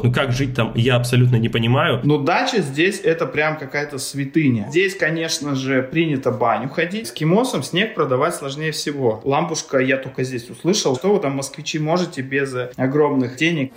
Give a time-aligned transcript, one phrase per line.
[0.00, 2.00] Ну как жить там, я абсолютно не понимаю.
[2.04, 4.66] Но дача здесь это прям какая-то святыня.
[4.70, 7.08] Здесь, конечно же, принято баню ходить.
[7.08, 9.20] С кимосом снег продавать сложнее всего.
[9.24, 10.96] Лампушка я только здесь услышал.
[10.96, 13.72] Что вы там, москвичи, можете без огромных денег?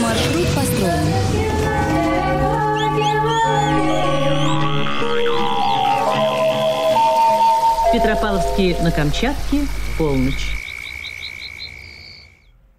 [0.00, 1.12] Маршрут построен.
[7.92, 9.66] Петропавловске на Камчатке,
[9.98, 10.61] полночь.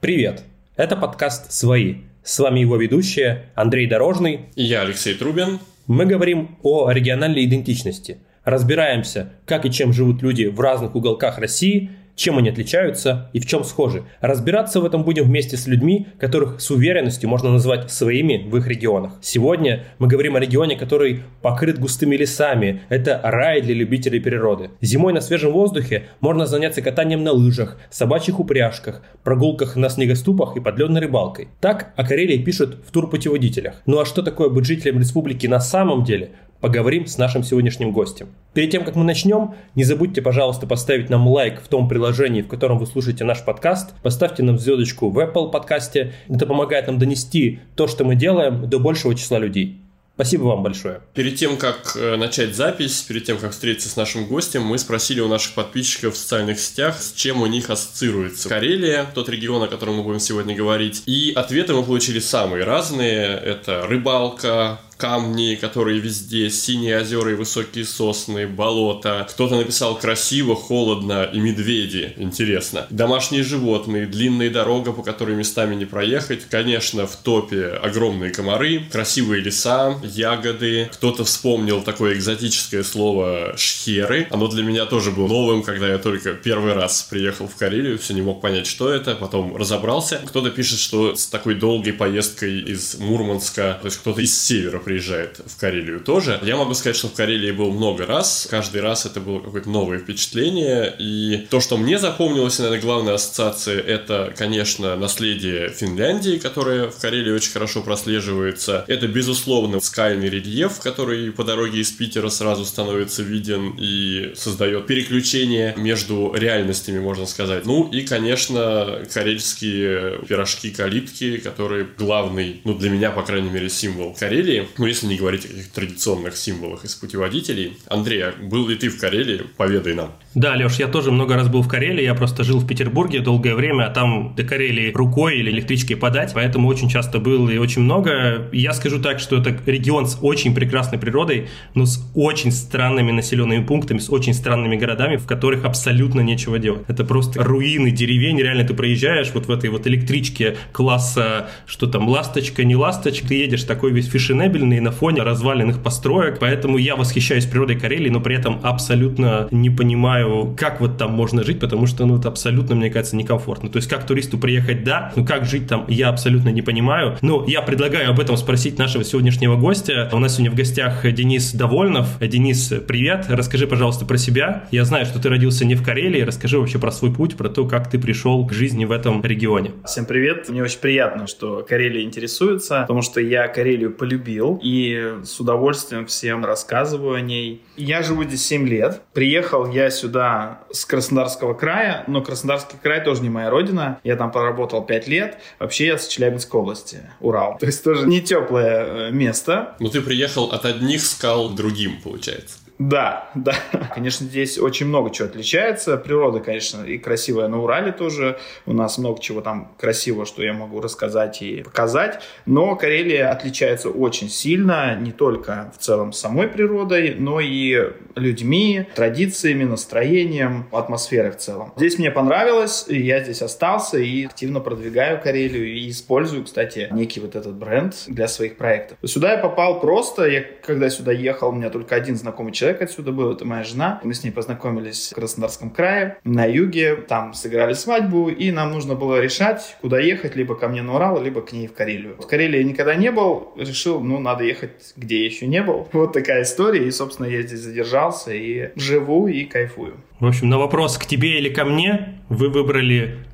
[0.04, 0.44] Привет!
[0.76, 2.00] Это подкаст «Свои».
[2.26, 4.48] С вами его ведущие Андрей Дорожный.
[4.54, 5.60] И я, Алексей Трубин.
[5.88, 8.18] Мы говорим о региональной идентичности.
[8.44, 13.46] Разбираемся, как и чем живут люди в разных уголках России– чем они отличаются и в
[13.46, 14.04] чем схожи.
[14.22, 18.68] Разбираться в этом будем вместе с людьми, которых с уверенностью можно назвать своими в их
[18.68, 19.14] регионах.
[19.22, 22.82] Сегодня мы говорим о регионе, который покрыт густыми лесами.
[22.90, 24.72] Это рай для любителей природы.
[24.82, 30.62] Зимой на свежем воздухе можно заняться катанием на лыжах, собачьих упряжках, прогулках на снегоступах и
[30.62, 31.48] подледной рыбалкой.
[31.60, 33.82] Так о Карелии пишут в турпутеводителях.
[33.86, 36.32] Ну а что такое быть жителем республики на самом деле,
[36.64, 38.30] поговорим с нашим сегодняшним гостем.
[38.54, 42.48] Перед тем, как мы начнем, не забудьте, пожалуйста, поставить нам лайк в том приложении, в
[42.48, 43.94] котором вы слушаете наш подкаст.
[44.02, 46.14] Поставьте нам звездочку в Apple подкасте.
[46.30, 49.82] Это помогает нам донести то, что мы делаем, до большего числа людей.
[50.16, 51.02] Спасибо вам большое.
[51.16, 55.20] Перед тем, как э, начать запись, перед тем, как встретиться с нашим гостем, мы спросили
[55.20, 59.68] у наших подписчиков в социальных сетях, с чем у них ассоциируется Карелия, тот регион, о
[59.68, 61.02] котором мы будем сегодня говорить.
[61.08, 63.26] И ответы мы получили самые разные.
[63.38, 69.28] Это рыбалка, камни, которые везде, синие озера и высокие сосны, болота.
[69.30, 72.14] Кто-то написал красиво, холодно и медведи.
[72.16, 72.88] Интересно.
[72.90, 76.46] Домашние животные, длинная дорога, по которой местами не проехать.
[76.50, 80.90] Конечно, в топе огромные комары, красивые леса, ягоды.
[80.94, 84.28] Кто-то вспомнил такое экзотическое слово шхеры.
[84.32, 88.14] Оно для меня тоже было новым, когда я только первый раз приехал в Карелию, все
[88.14, 90.22] не мог понять, что это, потом разобрался.
[90.26, 94.93] Кто-то пишет, что с такой долгой поездкой из Мурманска, то есть кто-то из севера приехал
[94.94, 96.40] приезжает в Карелию тоже.
[96.44, 98.48] Я могу сказать, что в Карелии был много раз.
[98.50, 100.94] Каждый раз это было какое-то новое впечатление.
[101.00, 107.32] И то, что мне запомнилось, наверное, главная ассоциация, это, конечно, наследие Финляндии, которое в Карелии
[107.32, 108.86] очень хорошо прослеживается.
[108.88, 115.74] Это, безусловно, скальный рельеф, который по дороге из Питера сразу становится виден и создает переключение
[115.76, 117.66] между реальностями, можно сказать.
[117.66, 124.68] Ну и, конечно, карельские пирожки-калитки, которые главный, ну для меня, по крайней мере, символ Карелии
[124.78, 127.78] ну, если не говорить о каких-то традиционных символах из путеводителей.
[127.88, 129.42] Андрей, а был ли ты в Карелии?
[129.58, 130.14] Поведай нам.
[130.36, 133.54] Да, Леш, я тоже много раз был в Карелии, я просто жил в Петербурге долгое
[133.54, 137.84] время, а там до Карелии рукой или электричкой подать, поэтому очень часто был и очень
[137.84, 138.50] много.
[138.52, 143.64] Я скажу так, что это регион с очень прекрасной природой, но с очень странными населенными
[143.64, 146.82] пунктами, с очень странными городами, в которых абсолютно нечего делать.
[146.88, 152.08] Это просто руины деревень, реально ты проезжаешь вот в этой вот электричке класса, что там,
[152.08, 157.46] ласточка, не ласточка, ты едешь такой весь фешенебельный на фоне разваленных построек, поэтому я восхищаюсь
[157.46, 162.06] природой Карелии, но при этом абсолютно не понимаю, как вот там можно жить, потому что,
[162.06, 163.70] ну, это абсолютно, мне кажется, некомфортно.
[163.70, 167.18] То есть, как туристу приехать, да, но как жить там, я абсолютно не понимаю.
[167.22, 170.10] Но я предлагаю об этом спросить нашего сегодняшнего гостя.
[170.12, 172.20] У нас сегодня в гостях Денис Довольнов.
[172.20, 173.26] Денис, привет.
[173.30, 174.68] Расскажи, пожалуйста, про себя.
[174.72, 176.22] Я знаю, что ты родился не в Карелии.
[176.22, 179.72] Расскажи вообще про свой путь, про то, как ты пришел к жизни в этом регионе.
[179.86, 180.50] Всем привет.
[180.50, 186.46] Мне очень приятно, что Карелия интересуется, потому что я Карелию полюбил и с удовольствием всем
[186.46, 187.64] рассказываю о ней.
[187.76, 189.02] Я живу здесь 7 лет.
[189.14, 194.00] Приехал я сюда с Краснодарского края, но Краснодарский край тоже не моя родина.
[194.04, 195.38] Я там поработал 5 лет.
[195.60, 197.58] Вообще я с Челябинской области, Урал.
[197.60, 199.76] То есть тоже не теплое э, место.
[199.80, 202.58] Но ты приехал от одних скал к другим, получается.
[202.80, 203.54] Да, да.
[203.94, 205.96] Конечно, здесь очень много чего отличается.
[205.98, 208.40] Природа, конечно, и красивая на Урале тоже.
[208.66, 212.20] У нас много чего там красивого, что я могу рассказать и показать.
[212.46, 219.64] Но Карелия отличается очень сильно, не только в целом самой природой, но и людьми, традициями,
[219.64, 221.74] настроением, атмосферой в целом.
[221.78, 227.20] Здесь мне понравилось, и я здесь остался и активно продвигаю Карелию и использую, кстати, некий
[227.20, 228.98] вот этот бренд для своих проектов.
[229.06, 232.82] Сюда я попал просто, я когда сюда ехал, у меня только один знакомый человек человек
[232.82, 234.00] отсюда был, это моя жена.
[234.04, 238.96] Мы с ней познакомились в Краснодарском крае, на юге, там сыграли свадьбу, и нам нужно
[238.96, 242.16] было решать, куда ехать, либо ко мне на Урал, либо к ней в Карелию.
[242.18, 245.90] В Карелии я никогда не был, решил, ну, надо ехать, где я еще не был.
[246.04, 249.96] Вот такая история, и, собственно, я здесь задержался, и живу, и кайфую.
[250.20, 253.26] В общем, на вопрос к тебе или ко мне вы выбрали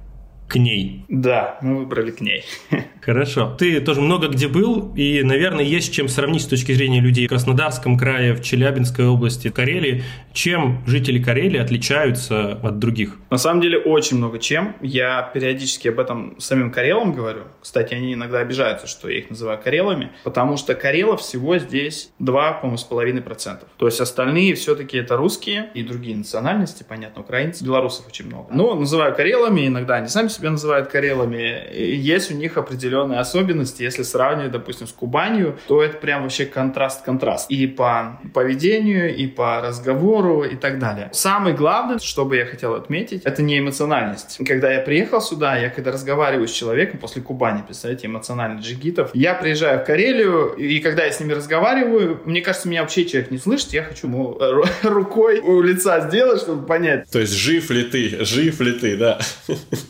[0.49, 1.05] к ней.
[1.07, 2.43] Да, мы выбрали к ней.
[3.01, 3.55] Хорошо.
[3.57, 7.29] Ты тоже много где был, и, наверное, есть чем сравнить с точки зрения людей в
[7.29, 10.03] Краснодарском крае, в Челябинской области, в Карелии.
[10.33, 13.17] Чем жители Карелии отличаются от других?
[13.29, 14.75] На самом деле очень много чем.
[14.81, 17.43] Я периодически об этом самим карелам говорю.
[17.61, 22.53] Кстати, они иногда обижаются, что я их называю карелами, потому что карелов всего здесь 2,
[22.53, 23.69] по-моему, с половиной процентов.
[23.77, 28.47] То есть остальные все-таки это русские и другие национальности, понятно, украинцы, белорусов очень много.
[28.51, 31.73] Но называю карелами, иногда они сами себя называют карелами.
[31.73, 33.83] Есть у них определенные особенности.
[33.83, 37.49] Если сравнивать, допустим, с Кубанью, то это прям вообще контраст-контраст.
[37.49, 41.09] И по поведению, и по разговору, и так далее.
[41.13, 44.39] Самое главное, что бы я хотел отметить, это не эмоциональность.
[44.45, 49.33] Когда я приехал сюда, я когда разговариваю с человеком после Кубани, представляете, эмоциональный джигитов, я
[49.33, 53.37] приезжаю в Карелию, и когда я с ними разговариваю, мне кажется, меня вообще человек не
[53.37, 54.39] слышит, я хочу ему
[54.83, 57.09] рукой у лица сделать, чтобы понять.
[57.11, 59.19] То есть жив ли ты, жив ли ты, да.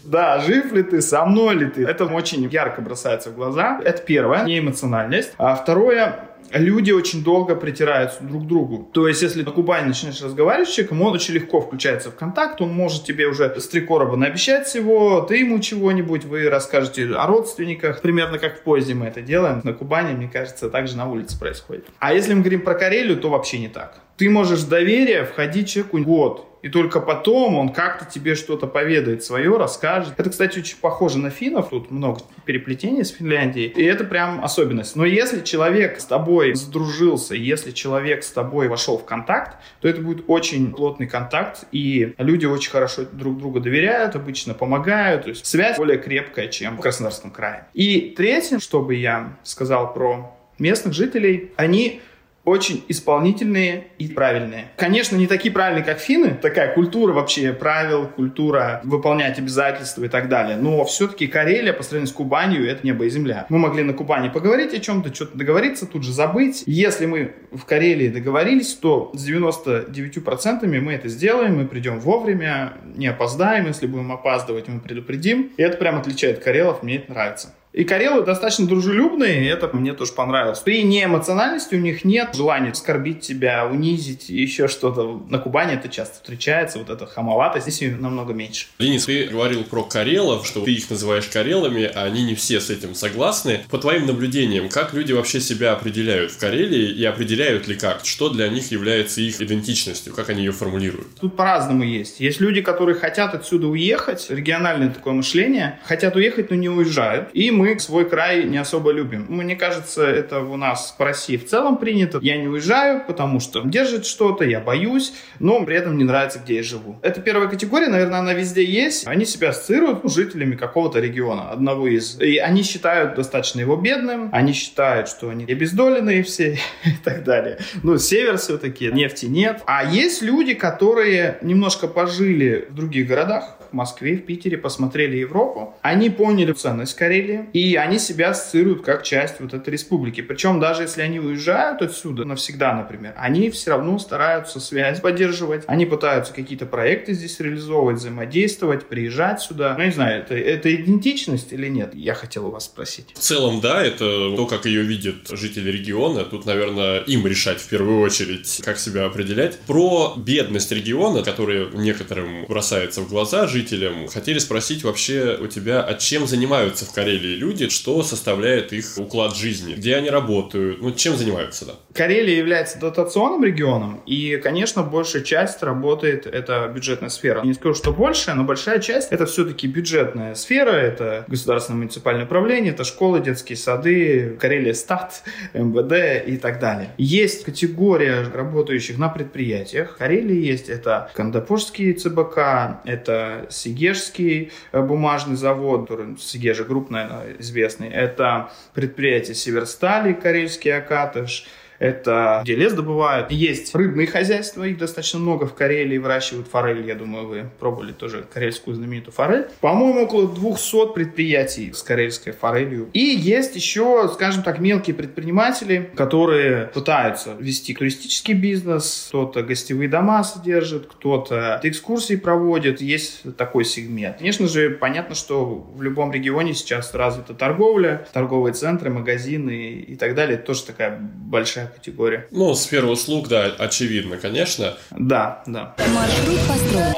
[0.04, 1.86] Да, жив ли ты, со мной ли ты.
[1.86, 3.80] Это очень ярко бросается в глаза.
[3.84, 5.34] Это первое, не эмоциональность.
[5.38, 8.90] А второе, люди очень долго притираются друг к другу.
[8.94, 12.62] То есть, если на Кубани начинаешь разговаривать с человеком, он очень легко включается в контакт,
[12.62, 17.28] он может тебе уже с три короба наобещать всего, ты ему чего-нибудь, вы расскажете о
[17.28, 19.62] родственниках, примерно как в поезде мы это делаем.
[19.64, 21.86] На Кубани, мне кажется, также на улице происходит.
[22.00, 24.00] А если мы говорим про Карелию, то вообще не так.
[24.18, 29.58] Ты можешь доверие входить человеку год, и только потом он как-то тебе что-то поведает свое,
[29.58, 30.14] расскажет.
[30.18, 31.70] Это, кстати, очень похоже на финнов.
[31.70, 33.70] Тут много переплетений с Финляндией.
[33.70, 34.96] И это прям особенность.
[34.96, 40.02] Но если человек с тобой сдружился, если человек с тобой вошел в контакт, то это
[40.02, 41.66] будет очень плотный контакт.
[41.72, 45.24] И люди очень хорошо друг другу доверяют, обычно помогают.
[45.24, 47.66] То есть связь более крепкая, чем в Краснодарском крае.
[47.74, 52.02] И третье, что бы я сказал про местных жителей, они
[52.50, 54.66] очень исполнительные и правильные.
[54.76, 60.30] Конечно, не такие правильные, как финны, такая культура вообще правил, культура выполнять обязательства и так
[60.30, 60.58] далее.
[60.58, 63.46] Но все-таки Карелия по сравнению с Кубанью это небо и земля.
[63.50, 66.64] Мы могли на Кубани поговорить о чем-то, что-то договориться, тут же забыть.
[66.66, 73.08] Если мы в Карелии договорились, то с 99% мы это сделаем, мы придем вовремя, не
[73.08, 75.52] опоздаем, если будем опаздывать, мы предупредим.
[75.58, 77.54] И это прям отличает карелов, мне это нравится.
[77.72, 80.60] И карелы достаточно дружелюбные, и это мне тоже понравилось.
[80.60, 85.24] При неэмоциональности у них нет желания оскорбить тебя, унизить, еще что-то.
[85.30, 88.68] На Кубани это часто встречается, вот эта хамоватость, здесь ее намного меньше.
[88.80, 92.72] Денис, ты говорил про карелов, что ты их называешь карелами, а они не все с
[92.72, 93.62] этим согласны.
[93.70, 98.04] По твоим наблюдениям, как люди вообще себя определяют в Карелии и определяют ли как?
[98.04, 100.14] Что для них является их идентичностью?
[100.14, 101.08] Как они ее формулируют?
[101.20, 102.20] Тут по-разному есть.
[102.20, 107.30] Есть люди, которые хотят отсюда уехать, региональное такое мышление, хотят уехать, но не уезжают.
[107.34, 109.26] И мы свой край не особо любим.
[109.28, 112.20] Мне кажется, это у нас по России в целом принято.
[112.22, 116.56] Я не уезжаю, потому что держит что-то, я боюсь, но при этом не нравится, где
[116.56, 116.98] я живу.
[117.02, 119.06] Это первая категория, наверное, она везде есть.
[119.08, 122.22] Они себя ассоциируют ну, жителями какого-то региона, одного из.
[122.22, 126.54] И они считают достаточно его бедным, они считают, что они обездоленные все
[126.86, 127.60] и так далее.
[127.84, 129.64] Ну, север все-таки, нефти нет.
[129.66, 135.76] А есть люди, которые немножко пожили в других городах, в Москве, в Питере, посмотрели Европу,
[135.82, 140.22] они поняли ценность Карелии, и они себя ассоциируют как часть вот этой республики.
[140.22, 145.86] Причем даже если они уезжают отсюда навсегда, например, они все равно стараются связь поддерживать, они
[145.86, 149.76] пытаются какие-то проекты здесь реализовывать, взаимодействовать, приезжать сюда.
[149.78, 151.94] Ну, не знаю, это, это идентичность или нет?
[151.94, 153.08] Я хотел у вас спросить.
[153.14, 156.24] В целом, да, это то, как ее видят жители региона.
[156.24, 159.60] Тут, наверное, им решать в первую очередь, как себя определять.
[159.60, 165.94] Про бедность региона, которая некоторым бросается в глаза жителям, хотели спросить вообще у тебя, а
[165.96, 171.16] чем занимаются в Карелии люди, что составляет их уклад жизни, где они работают, ну, чем
[171.16, 171.74] занимаются, да?
[171.94, 177.42] Карелия является дотационным регионом, и, конечно, большая часть работает, это бюджетная сфера.
[177.42, 182.74] Не скажу, что большая, но большая часть это все-таки бюджетная сфера, это государственное муниципальное управление,
[182.74, 186.90] это школы, детские сады, Карелиястат, МВД и так далее.
[186.98, 189.96] Есть категория работающих на предприятиях.
[189.96, 197.29] В Карелии есть это Кондопожский ЦБК, это Сегежский э, бумажный завод, который Segezha Group, наверное,
[197.40, 197.90] известный.
[197.90, 201.48] Это предприятие Северстали, Карельский окатыш,
[201.80, 203.32] это где лес добывают.
[203.32, 208.26] Есть рыбные хозяйства, их достаточно много в Карелии, выращивают форель, я думаю, вы пробовали тоже
[208.32, 209.48] карельскую знаменитую форель.
[209.62, 212.90] По-моему, около 200 предприятий с карельской форелью.
[212.94, 220.24] И есть еще, скажем так, мелкие предприниматели, которые пытаются вести туристический бизнес, кто-то гостевые дома
[220.24, 224.18] содержит, кто-то экскурсии проводит, есть такой сегмент.
[224.18, 230.16] Конечно же, понятно, что в любом регионе сейчас развита торговля, торговые центры, магазины и так
[230.16, 230.36] далее.
[230.36, 232.28] Это тоже такая большая категория.
[232.32, 234.78] Ну, сфера услуг, да, очевидно, конечно.
[234.92, 235.76] Да, да.
[235.78, 236.94] Маршрут построен.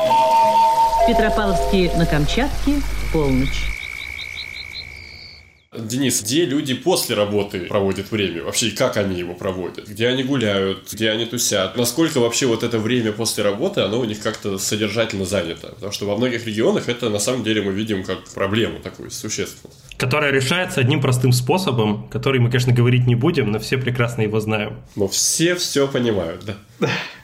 [1.08, 2.74] Петропавловске на Камчатке,
[3.12, 3.72] полночь.
[5.74, 8.44] Денис, где люди после работы проводят время?
[8.44, 9.88] Вообще, и как они его проводят?
[9.88, 10.92] Где они гуляют?
[10.92, 11.78] Где они тусят?
[11.78, 15.68] Насколько вообще вот это время после работы, оно у них как-то содержательно занято?
[15.68, 19.74] Потому что во многих регионах это на самом деле мы видим как проблему такую существенную.
[20.02, 24.40] Которая решается одним простым способом, который мы, конечно, говорить не будем, но все прекрасно его
[24.40, 24.78] знаем.
[24.96, 26.56] Но все все понимают, да.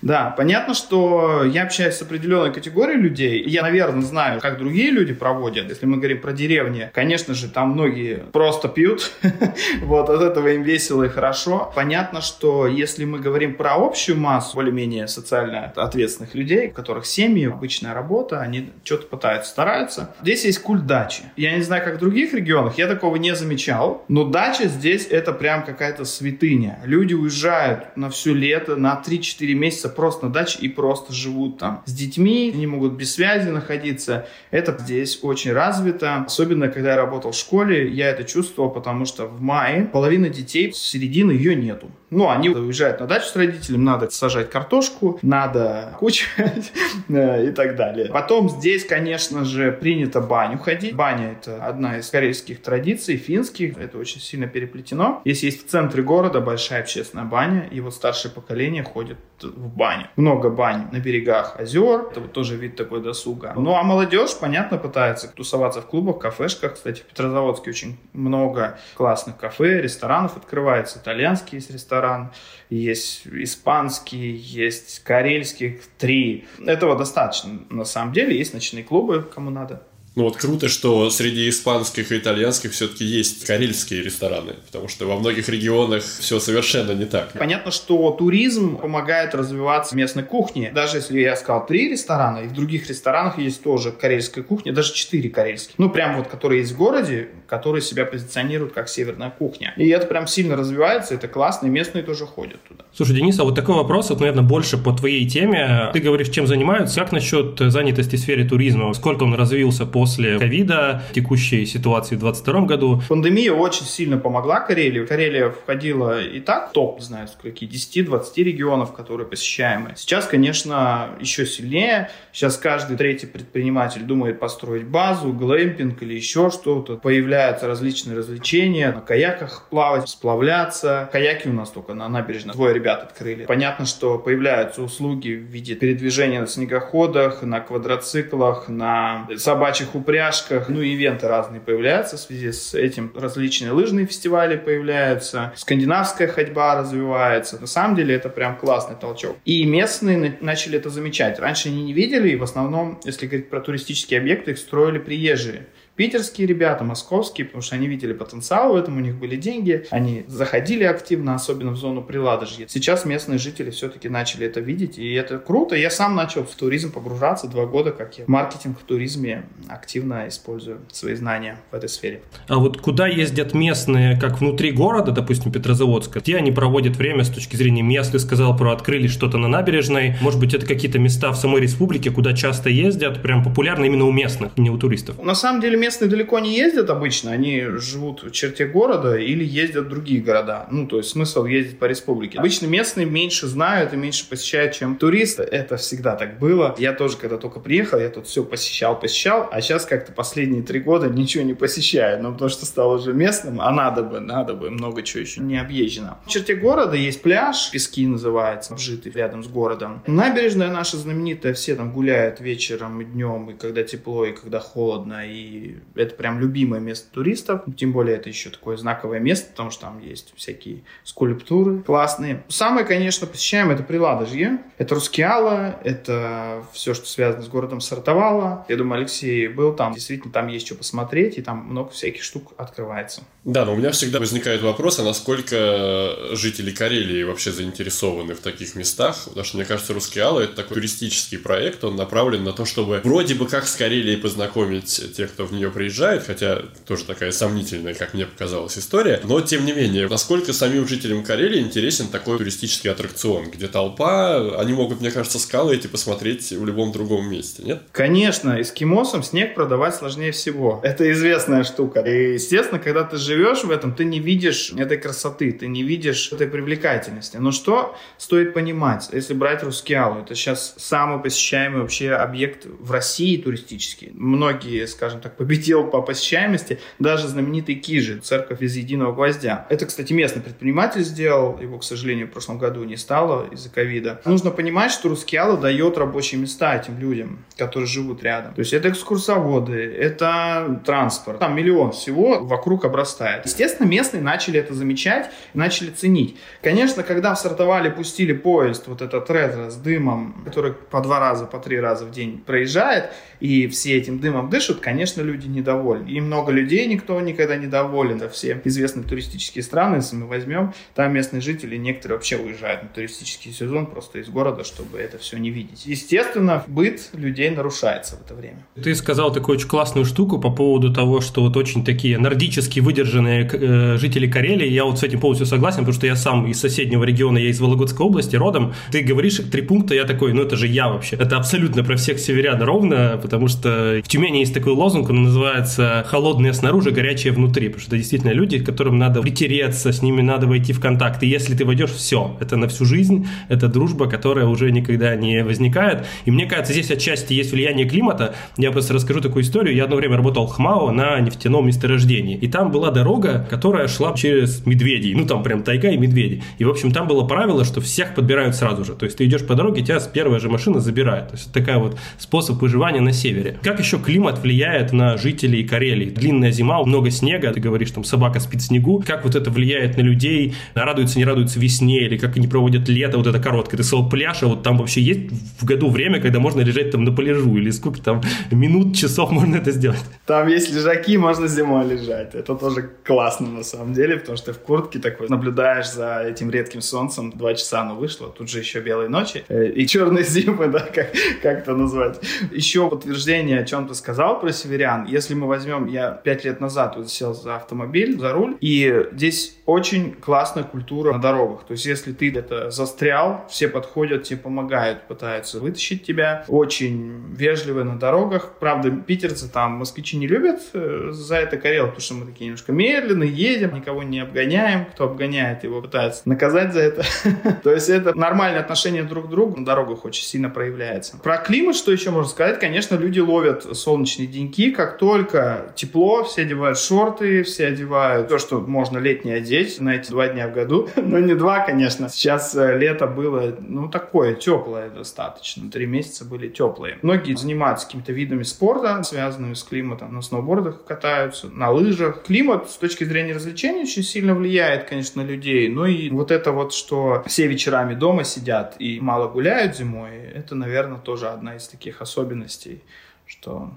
[0.01, 3.43] Да, понятно, что я общаюсь с определенной категорией людей.
[3.45, 5.69] Я, наверное, знаю, как другие люди проводят.
[5.69, 9.11] Если мы говорим про деревни, конечно же, там многие просто пьют.
[9.81, 11.71] вот, от этого им весело и хорошо.
[11.75, 17.47] Понятно, что если мы говорим про общую массу более-менее социально ответственных людей, у которых семьи,
[17.47, 20.15] обычная работа, они что-то пытаются, стараются.
[20.21, 21.23] Здесь есть культ дачи.
[21.35, 24.05] Я не знаю, как в других регионах, я такого не замечал.
[24.07, 26.79] Но дача здесь это прям какая-то святыня.
[26.85, 31.83] Люди уезжают на все лето, на 3-4 месяца просто на даче и просто живут там
[31.85, 34.27] с детьми, они могут без связи находиться.
[34.51, 36.23] Это здесь очень развито.
[36.25, 40.73] Особенно, когда я работал в школе, я это чувствовал, потому что в мае половина детей
[40.73, 41.91] с середины ее нету.
[42.09, 46.71] Ну, они уезжают на дачу с родителями, надо сажать картошку, надо кучать
[47.09, 48.09] э, и так далее.
[48.11, 50.95] Потом здесь, конечно же, принято баню ходить.
[50.95, 53.77] Баня— это одна из корейских традиций, финских.
[53.77, 55.21] Это очень сильно переплетено.
[55.25, 60.07] Если есть в центре города большая общественная баня, и вот старшее поколение ходит в баню.
[60.15, 62.07] Много бань на берегах озер.
[62.11, 63.53] Это вот тоже вид такой досуга.
[63.55, 66.73] Ну, а молодежь, понятно, пытается тусоваться в клубах, кафешках.
[66.75, 70.99] Кстати, в Петрозаводске очень много классных кафе, ресторанов открывается.
[70.99, 72.31] Итальянский есть ресторан,
[72.69, 75.81] есть испанский, есть карельский.
[75.97, 76.47] Три.
[76.65, 77.59] Этого достаточно.
[77.69, 79.83] На самом деле есть ночные клубы, кому надо.
[80.17, 85.15] Ну вот круто, что среди испанских и итальянских все-таки есть карельские рестораны, потому что во
[85.15, 87.33] многих регионах все совершенно не так.
[87.33, 90.71] Понятно, что туризм помогает развиваться местной кухне.
[90.73, 94.91] Даже если я сказал три ресторана, и в других ресторанах есть тоже карельская кухня, даже
[94.95, 95.75] четыре карельские.
[95.77, 99.75] Ну, прям вот, которые есть в городе, которые себя позиционируют как северная кухня.
[99.77, 102.85] И это прям сильно развивается, это классно, и местные тоже ходят туда.
[102.91, 105.91] Слушай, Денис, а вот такой вопрос, вот, наверное, больше по твоей теме.
[105.93, 106.99] Ты говоришь, чем занимаются.
[106.99, 108.91] Как насчет занятости в сфере туризма?
[108.95, 113.01] Сколько он развился по после ковида, текущей ситуации в 2022 году.
[113.07, 115.05] Пандемия очень сильно помогла Карелии.
[115.05, 119.93] Карелия входила и так в топ, не знаю, скольки, 10-20 регионов, которые посещаемы.
[119.95, 122.09] Сейчас, конечно, еще сильнее.
[122.31, 126.97] Сейчас каждый третий предприниматель думает построить базу, глэмпинг или еще что-то.
[126.97, 131.09] Появляются различные развлечения, на каяках плавать, сплавляться.
[131.11, 132.53] Каяки у нас только на набережной.
[132.53, 133.45] Двое ребят открыли.
[133.45, 140.81] Понятно, что появляются услуги в виде передвижения на снегоходах, на квадроциклах, на собачьих упряжках, ну,
[140.81, 143.11] ивенты разные появляются в связи с этим.
[143.15, 147.59] Различные лыжные фестивали появляются, скандинавская ходьба развивается.
[147.59, 149.37] На самом деле это прям классный толчок.
[149.45, 151.39] И местные начали это замечать.
[151.39, 155.67] Раньше они не видели, и в основном, если говорить про туристические объекты, их строили приезжие
[155.97, 160.23] питерские ребята, московские, потому что они видели потенциал в этом, у них были деньги, они
[160.27, 162.67] заходили активно, особенно в зону Приладожья.
[162.69, 165.75] Сейчас местные жители все-таки начали это видеть, и это круто.
[165.75, 170.79] Я сам начал в туризм погружаться два года, как я маркетинг в туризме активно использую
[170.91, 172.21] свои знания в этой сфере.
[172.47, 177.29] А вот куда ездят местные, как внутри города, допустим, Петрозаводска, где они проводят время с
[177.29, 178.11] точки зрения мест?
[178.11, 180.15] Ты сказал про открыли что-то на набережной.
[180.21, 184.11] Может быть, это какие-то места в самой республике, куда часто ездят, прям популярно именно у
[184.11, 185.21] местных, не у туристов?
[185.23, 189.85] На самом деле местные далеко не ездят обычно, они живут в черте города или ездят
[189.85, 190.67] в другие города.
[190.69, 192.39] Ну, то есть смысл ездить по республике.
[192.39, 195.43] Обычно местные меньше знают и меньше посещают, чем туристы.
[195.43, 196.75] Это всегда так было.
[196.77, 200.81] Я тоже, когда только приехал, я тут все посещал, посещал, а сейчас как-то последние три
[200.81, 204.69] года ничего не посещаю, ну, потому что стал уже местным, а надо бы, надо бы,
[204.69, 206.17] много чего еще не объезжено.
[206.25, 210.03] В черте города есть пляж, Пески называется, обжитый рядом с городом.
[210.05, 215.23] Набережная наша знаменитая, все там гуляют вечером и днем, и когда тепло, и когда холодно,
[215.25, 217.61] и это прям любимое место туристов.
[217.75, 222.43] Тем более это еще такое знаковое место, потому что там есть всякие скульптуры классные.
[222.47, 224.59] Самое, конечно, посещаем это Приладожье.
[224.77, 228.65] Это Рускеала, это все, что связано с городом Сартовала.
[228.69, 229.93] Я думаю, Алексей был там.
[229.93, 233.23] Действительно, там есть что посмотреть, и там много всяких штук открывается.
[233.43, 238.75] Да, но у меня всегда возникает вопрос, а насколько жители Карелии вообще заинтересованы в таких
[238.75, 239.23] местах?
[239.25, 243.35] Потому что, мне кажется, Рускеала— это такой туристический проект, он направлен на то, чтобы вроде
[243.35, 247.93] бы как с Карелией познакомить тех, кто в нее приезжает, приезжают, хотя тоже такая сомнительная,
[247.93, 249.19] как мне показалась, история.
[249.23, 254.73] Но, тем не менее, насколько самим жителям Карелии интересен такой туристический аттракцион, где толпа, они
[254.73, 257.81] могут, мне кажется, скалы эти посмотреть в любом другом месте, нет?
[257.91, 260.79] Конечно, эскимосам снег продавать сложнее всего.
[260.83, 262.01] Это известная штука.
[262.01, 266.31] И, естественно, когда ты живешь в этом, ты не видишь этой красоты, ты не видишь
[266.31, 267.37] этой привлекательности.
[267.37, 273.37] Но что стоит понимать, если брать Рускеалу, это сейчас самый посещаемый вообще объект в России
[273.37, 274.11] туристический.
[274.13, 279.65] Многие, скажем так, победители взлетел по посещаемости, даже знаменитый Кижи, церковь из единого гвоздя.
[279.69, 284.21] Это, кстати, местный предприниматель сделал, его, к сожалению, в прошлом году не стало из-за ковида.
[284.25, 288.53] Нужно понимать, что Рускеала дает рабочие места этим людям, которые живут рядом.
[288.53, 293.45] То есть это экскурсоводы, это транспорт, там миллион всего вокруг обрастает.
[293.45, 296.37] Естественно, местные начали это замечать, начали ценить.
[296.61, 301.45] Конечно, когда в Сартовале пустили поезд, вот этот ретро с дымом, который по два раза,
[301.45, 306.09] по три раза в день проезжает, и все этим дымом дышат, конечно, люди недовольны.
[306.09, 308.21] И много людей никто никогда не доволен.
[308.31, 313.51] Все известные туристические страны, если мы возьмем, там местные жители, некоторые вообще уезжают на туристический
[313.51, 315.85] сезон просто из города, чтобы это все не видеть.
[315.85, 318.65] Естественно, быт людей нарушается в это время.
[318.81, 323.47] Ты сказал такую очень классную штуку по поводу того, что вот очень такие нордически выдержанные
[323.51, 327.03] э, жители Карелии, я вот с этим полностью согласен, потому что я сам из соседнего
[327.03, 328.73] региона, я из Вологодской области родом.
[328.91, 331.15] Ты говоришь три пункта, я такой, ну это же я вообще.
[331.15, 336.05] Это абсолютно про всех северян ровно, потому что в Тюмени есть такой лозунг, он называется
[336.07, 340.47] «холодные снаружи, горячие внутри», потому что это действительно люди, которым надо притереться, с ними надо
[340.47, 344.45] войти в контакт, и если ты войдешь, все, это на всю жизнь, это дружба, которая
[344.45, 349.21] уже никогда не возникает, и мне кажется, здесь отчасти есть влияние климата, я просто расскажу
[349.21, 353.45] такую историю, я одно время работал в ХМАО на нефтяном месторождении, и там была дорога,
[353.49, 357.23] которая шла через медведей, ну там прям тайга и медведи, и в общем там было
[357.27, 360.39] правило, что всех подбирают сразу же, то есть ты идешь по дороге, тебя с первая
[360.39, 363.57] же машина забирает, то есть такая вот способ выживания на севере.
[363.61, 366.09] Как еще климат влияет на жителей Карелии?
[366.09, 369.03] Длинная зима, много снега, ты говоришь, там собака спит в снегу.
[369.05, 370.55] Как вот это влияет на людей?
[370.73, 372.05] Радуются, не радуются весне?
[372.05, 373.77] Или как они проводят лето, вот это короткое?
[373.77, 377.03] Ты сказал пляж, а вот там вообще есть в году время, когда можно лежать там
[377.03, 377.57] на пляжу?
[377.57, 378.21] Или сколько там
[378.51, 380.03] минут, часов можно это сделать?
[380.25, 382.35] Там есть лежаки, можно зимой лежать.
[382.35, 386.51] Это тоже классно на самом деле, потому что ты в куртке такой наблюдаешь за этим
[386.51, 387.31] редким солнцем.
[387.31, 391.11] Два часа оно вышло, тут же еще белые ночи э, и черные зимы, да, как,
[391.41, 392.19] как это назвать.
[392.51, 395.06] Еще подтверждение, о чем ты сказал про северян.
[395.07, 399.57] Если мы возьмем, я пять лет назад вот сел за автомобиль, за руль, и здесь
[399.65, 401.65] очень классная культура на дорогах.
[401.65, 406.45] То есть, если ты где-то застрял, все подходят, тебе помогают, пытаются вытащить тебя.
[406.47, 408.53] Очень вежливые на дорогах.
[408.59, 412.71] Правда, питерцы там, москвичи не любят э, за это Карел, потому что мы такие немножко
[412.71, 414.85] медленные, едем, никого не обгоняем.
[414.85, 417.03] Кто обгоняет, его пытается наказать за это.
[417.63, 421.17] То есть, это нормальное отношение друг к другу на дорогах очень сильно проявляется.
[421.17, 422.59] Про климат, что еще можно сказать?
[422.59, 424.71] Конечно, люди ловят солнечные деньки.
[424.71, 430.09] Как только тепло, все одевают шорты, все одевают то, что можно летнее одеть на эти
[430.09, 430.89] два дня в году.
[430.95, 432.09] Но не два, конечно.
[432.09, 435.69] Сейчас э, лето было, ну, такое, теплое достаточно.
[435.69, 436.99] Три месяца были теплые.
[437.01, 440.13] Многие занимаются какими-то видами спорта, связанными с климатом.
[440.13, 442.23] На сноубордах катаются, на лыжах.
[442.23, 445.69] Климат с точки зрения развлечений очень сильно влияет, конечно, на людей.
[445.69, 450.55] Ну и вот это вот, что все вечерами дома сидят и мало гуляют зимой, это,
[450.55, 452.83] наверное, тоже одна из таких особенностей,
[453.25, 453.71] что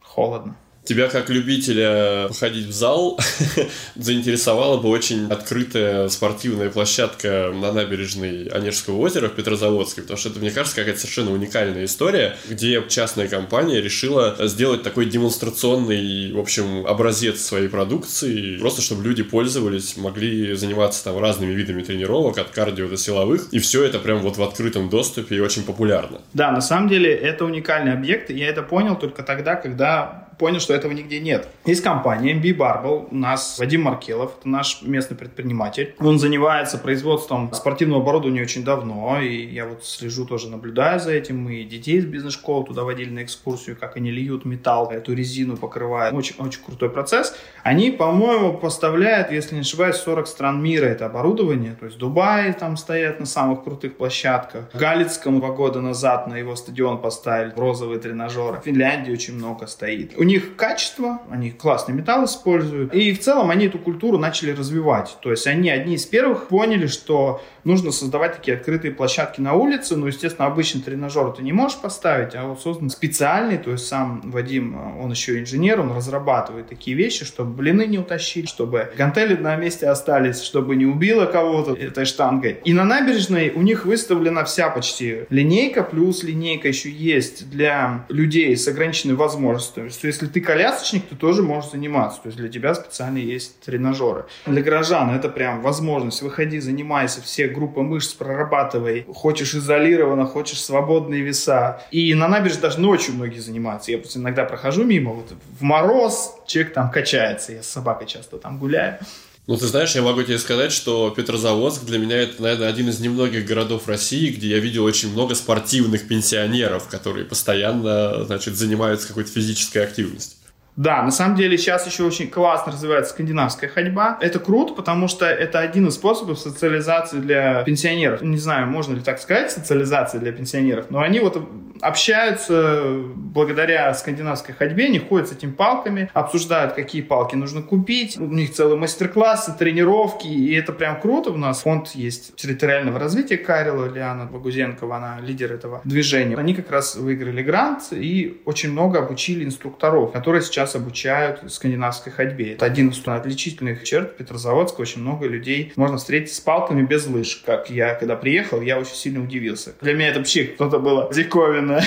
[0.00, 0.56] холодно.
[0.84, 3.18] Тебя, как любителя походить в зал,
[3.96, 10.40] заинтересовала бы очень открытая спортивная площадка на набережной Онежского озера в Петрозаводске, потому что это,
[10.40, 16.86] мне кажется, какая-то совершенно уникальная история, где частная компания решила сделать такой демонстрационный, в общем,
[16.86, 22.88] образец своей продукции, просто чтобы люди пользовались, могли заниматься там разными видами тренировок, от кардио
[22.88, 26.20] до силовых, и все это прям вот в открытом доступе и очень популярно.
[26.34, 30.60] Да, на самом деле это уникальный объект, и я это понял только тогда, когда понял,
[30.60, 31.48] что этого нигде нет.
[31.64, 35.94] Есть компания MB Barbell, у нас Вадим Маркелов, это наш местный предприниматель.
[35.98, 41.42] Он занимается производством спортивного оборудования очень давно, и я вот слежу тоже, наблюдаю за этим.
[41.42, 46.14] Мы детей из бизнес-школы туда водили на экскурсию, как они льют металл, эту резину покрывают.
[46.14, 47.36] Очень, очень крутой процесс.
[47.62, 51.76] Они, по-моему, поставляют, если не ошибаюсь, 40 стран мира это оборудование.
[51.78, 54.70] То есть Дубай там стоят на самых крутых площадках.
[54.72, 58.60] В Галицком два года назад на его стадион поставили розовые тренажеры.
[58.60, 60.12] В Финляндии очень много стоит.
[60.24, 62.94] У них качество, они классный металл используют.
[62.94, 65.18] И в целом они эту культуру начали развивать.
[65.20, 69.96] То есть они одни из первых поняли, что нужно создавать такие открытые площадки на улице.
[69.96, 73.58] Ну, естественно, обычный тренажер ты не можешь поставить, а вот создан специальный.
[73.58, 78.48] То есть сам Вадим, он еще инженер, он разрабатывает такие вещи, чтобы блины не утащить,
[78.48, 82.60] чтобы гантели на месте остались, чтобы не убило кого-то этой штангой.
[82.64, 88.56] И на набережной у них выставлена вся почти линейка, плюс линейка еще есть для людей
[88.56, 89.90] с ограниченной возможностью.
[90.00, 92.20] То есть если ты колясочник, ты тоже можешь заниматься.
[92.22, 94.26] То есть для тебя специально есть тренажеры.
[94.46, 96.22] Для горожан это прям возможность.
[96.22, 99.04] Выходи, занимайся, все группы мышц прорабатывай.
[99.12, 101.82] Хочешь изолированно, хочешь свободные веса.
[101.90, 103.90] И на набережной даже ночью многие занимаются.
[103.90, 107.52] Я просто иногда прохожу мимо, вот в мороз человек там качается.
[107.52, 108.98] Я с собакой часто там гуляю.
[109.46, 113.00] Ну, ты знаешь, я могу тебе сказать, что Петрозаводск для меня это, наверное, один из
[113.00, 119.30] немногих городов России, где я видел очень много спортивных пенсионеров, которые постоянно, значит, занимаются какой-то
[119.30, 120.38] физической активностью.
[120.76, 124.18] Да, на самом деле сейчас еще очень классно развивается скандинавская ходьба.
[124.20, 128.22] Это круто, потому что это один из способов социализации для пенсионеров.
[128.22, 131.40] Не знаю, можно ли так сказать, социализация для пенсионеров, но они вот
[131.80, 132.82] общаются
[133.14, 138.16] благодаря скандинавской ходьбе, они ходят с этими палками, обсуждают, какие палки нужно купить.
[138.18, 141.30] У них целые мастер-классы, тренировки, и это прям круто.
[141.30, 146.36] У нас фонд есть территориального развития Карела, Лиана Богузенкова, она лидер этого движения.
[146.36, 152.52] Они как раз выиграли грант и очень много обучили инструкторов, которые сейчас обучают скандинавской ходьбе.
[152.54, 154.80] Это один из отличительных черт Петрозаводска.
[154.80, 157.42] Очень много людей можно встретить с палками без лыж.
[157.44, 159.74] Как я, когда приехал, я очень сильно удивился.
[159.80, 161.82] Для меня это вообще кто-то было диковинно.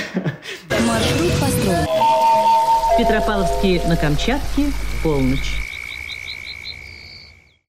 [0.87, 1.87] Маршрут построен.
[2.97, 4.71] Петропавловский на Камчатке,
[5.03, 5.66] полночь.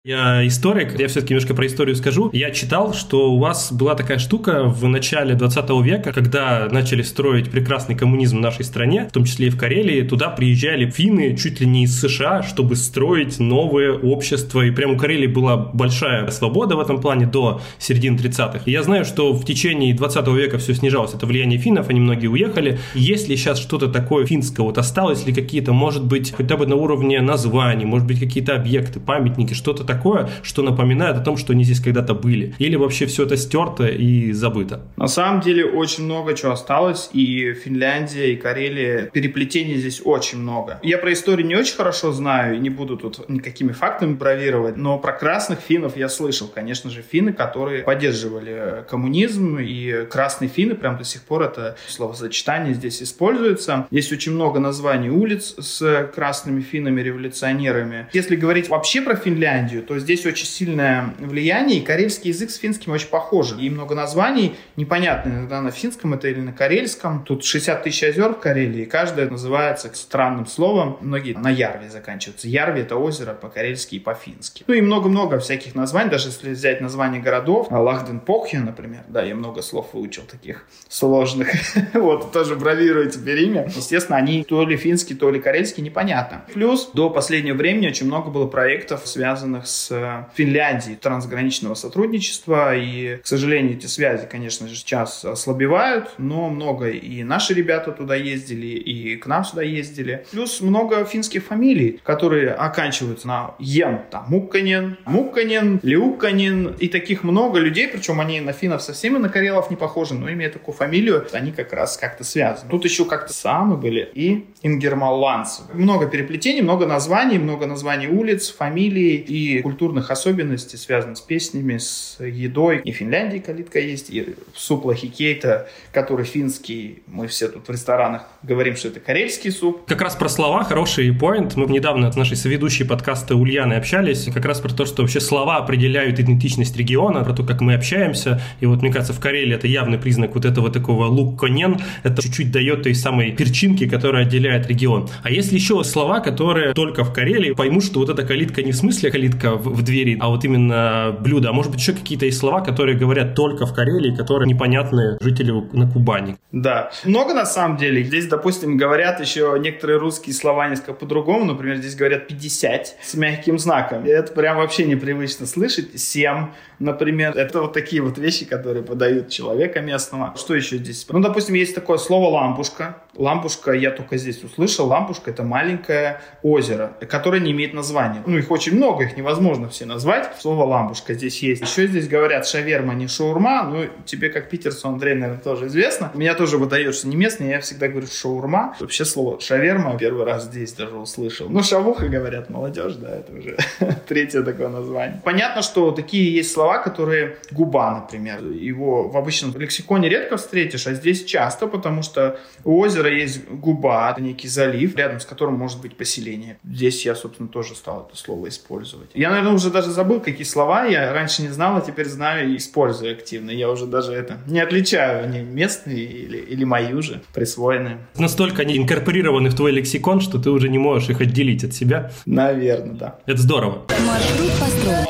[0.05, 2.31] Я историк, я все-таки немножко про историю скажу.
[2.33, 7.51] Я читал, что у вас была такая штука в начале 20 века, когда начали строить
[7.51, 11.61] прекрасный коммунизм в нашей стране, в том числе и в Карелии, туда приезжали финны чуть
[11.61, 14.61] ли не из США, чтобы строить новое общество.
[14.63, 18.61] И прямо у Карелии была большая свобода в этом плане до середины 30-х.
[18.67, 21.13] И я знаю, что в течение 20 века все снижалось.
[21.13, 22.79] Это влияние финнов, они многие уехали.
[22.95, 24.65] Есть ли сейчас что-то такое финское?
[24.65, 29.01] Вот осталось ли какие-то, может быть, хотя бы на уровне названий, может быть, какие-то объекты,
[29.01, 29.88] памятники, что-то?
[29.89, 32.55] Такое, что напоминает о том, что они здесь когда-то были?
[32.59, 34.83] Или вообще все это стерто и забыто?
[34.97, 40.79] На самом деле очень много чего осталось, и Финляндия, и Карелия, переплетений здесь очень много.
[40.83, 44.99] Я про историю не очень хорошо знаю, и не буду тут никакими фактами бравировать, но
[44.99, 46.49] про красных финнов я слышал.
[46.55, 52.75] Конечно же, финны, которые поддерживали коммунизм, и красные финны прям до сих пор это словосочетание
[52.75, 53.87] здесь используется.
[53.91, 58.09] Есть очень много названий улиц с красными финнами-революционерами.
[58.13, 62.93] Если говорить вообще про Финляндию, то здесь очень сильное влияние, и карельский язык с финским
[62.93, 63.55] очень похож.
[63.59, 67.25] И много названий, непонятно иногда на финском это или на карельском.
[67.25, 70.99] Тут 60 тысяч озер в Карелии, и каждое называется странным словом.
[71.01, 72.49] Многие на Ярве заканчиваются.
[72.49, 74.65] Ярви— это озеро по-карельски и по-фински.
[74.67, 77.69] Ну и много-много всяких названий, даже если взять название городов.
[77.71, 79.03] Лахден Похья, например.
[79.09, 81.49] Да, я много слов выучил таких сложных.
[81.95, 83.67] вот, тоже бравирую теперь имя.
[83.75, 86.45] Естественно, они то ли финские, то ли карельские, непонятно.
[86.53, 92.77] Плюс до последнего времени очень много было проектов, связанных с с Финляндией трансграничного сотрудничества.
[92.77, 98.15] И, к сожалению, эти связи, конечно же, сейчас ослабевают, но много и наши ребята туда
[98.15, 100.27] ездили, и к нам сюда ездили.
[100.31, 104.01] Плюс много финских фамилий, которые оканчиваются на «ен».
[104.11, 106.77] Там Мукканен, Мукканен, Леукканен.
[106.79, 110.31] И таких много людей, причем они на финнов совсем и на карелов не похожи, но
[110.31, 112.71] имея такую фамилию, они как раз как-то связаны.
[112.71, 115.63] Тут еще как-то самы были и ингермалландцы.
[115.73, 122.17] Много переплетений, много названий, много названий улиц, фамилий и культурных особенностей, связанных с песнями, с
[122.21, 122.81] едой.
[122.85, 127.03] И в Финляндии калитка есть, и суп лахикейта, который финский.
[127.07, 129.87] Мы все тут в ресторанах говорим, что это карельский суп.
[129.87, 131.57] Как раз про слова, хороший поинт.
[131.57, 135.57] Мы недавно с нашей соведущей подкаста Ульяной общались, как раз про то, что вообще слова
[135.57, 138.41] определяют идентичность региона, про то, как мы общаемся.
[138.61, 141.79] И вот, мне кажется, в Карелии это явный признак вот этого такого лук-конен.
[142.03, 145.09] Это чуть-чуть дает той самой перчинки, которая отделяет регион.
[145.23, 148.77] А если еще слова, которые только в Карелии поймут, что вот эта калитка не в
[148.77, 151.51] смысле калитка в, в двери, а вот именно блюдо.
[151.51, 155.69] А может быть еще какие-то есть слова, которые говорят только в Карелии, которые непонятны жителю
[155.73, 156.37] на Кубани.
[156.53, 158.03] Да, много на самом деле.
[158.03, 161.45] Здесь, допустим, говорят еще некоторые русские слова несколько по-другому.
[161.45, 164.05] Например, здесь говорят 50 с мягким знаком.
[164.05, 165.99] И это прям вообще непривычно слышать.
[165.99, 167.37] 7, например.
[167.37, 170.35] Это вот такие вот вещи, которые подают человека местного.
[170.37, 171.07] Что еще здесь?
[171.09, 173.03] Ну, допустим, есть такое слово лампушка.
[173.19, 174.87] Лампушка я только здесь услышал.
[174.87, 178.23] Лампушка это маленькое озеро, которое не имеет названия.
[178.25, 180.31] Ну, их очень много, их невозможно все назвать.
[180.39, 181.63] Слово лампушка здесь есть.
[181.63, 183.65] Еще здесь говорят шаверма, не шаурма.
[183.65, 186.13] Ну, тебе как питерцу, Андрей, наверное, тоже известно.
[186.15, 188.77] Меня тоже выдает, не местный, я всегда говорю шаурма.
[188.79, 191.49] Вообще слово шаверма первый раз здесь даже услышал.
[191.49, 193.57] Ну, шавуха, говорят, молодежь, да, это уже
[194.09, 195.21] третье такое название.
[195.25, 198.45] Понятно, что такие есть слова, которые губа, например.
[198.45, 204.11] Его в обычном лексиконе редко встретишь, а здесь часто, потому что у озера есть губа,
[204.11, 206.59] это некий залив, рядом с которым может быть поселение.
[206.65, 209.11] Здесь я, собственно, тоже стал это слово использовать.
[209.15, 212.57] Я, наверное, уже даже забыл, какие слова я раньше не знал, а теперь знаю и
[212.57, 213.51] использую активно.
[213.51, 217.99] Я уже даже это не отличаю, они местные или, или мои уже присвоенные.
[218.17, 222.11] Настолько они инкорпорированы в твой лексикон, что ты уже не можешь их отделить от себя.
[222.27, 223.19] Наверное, да.
[223.27, 223.87] Это здорово.
[224.07, 225.07] Маршрут построен.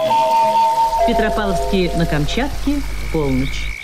[1.07, 2.75] Петропавловский на Камчатке,
[3.13, 3.78] полночь.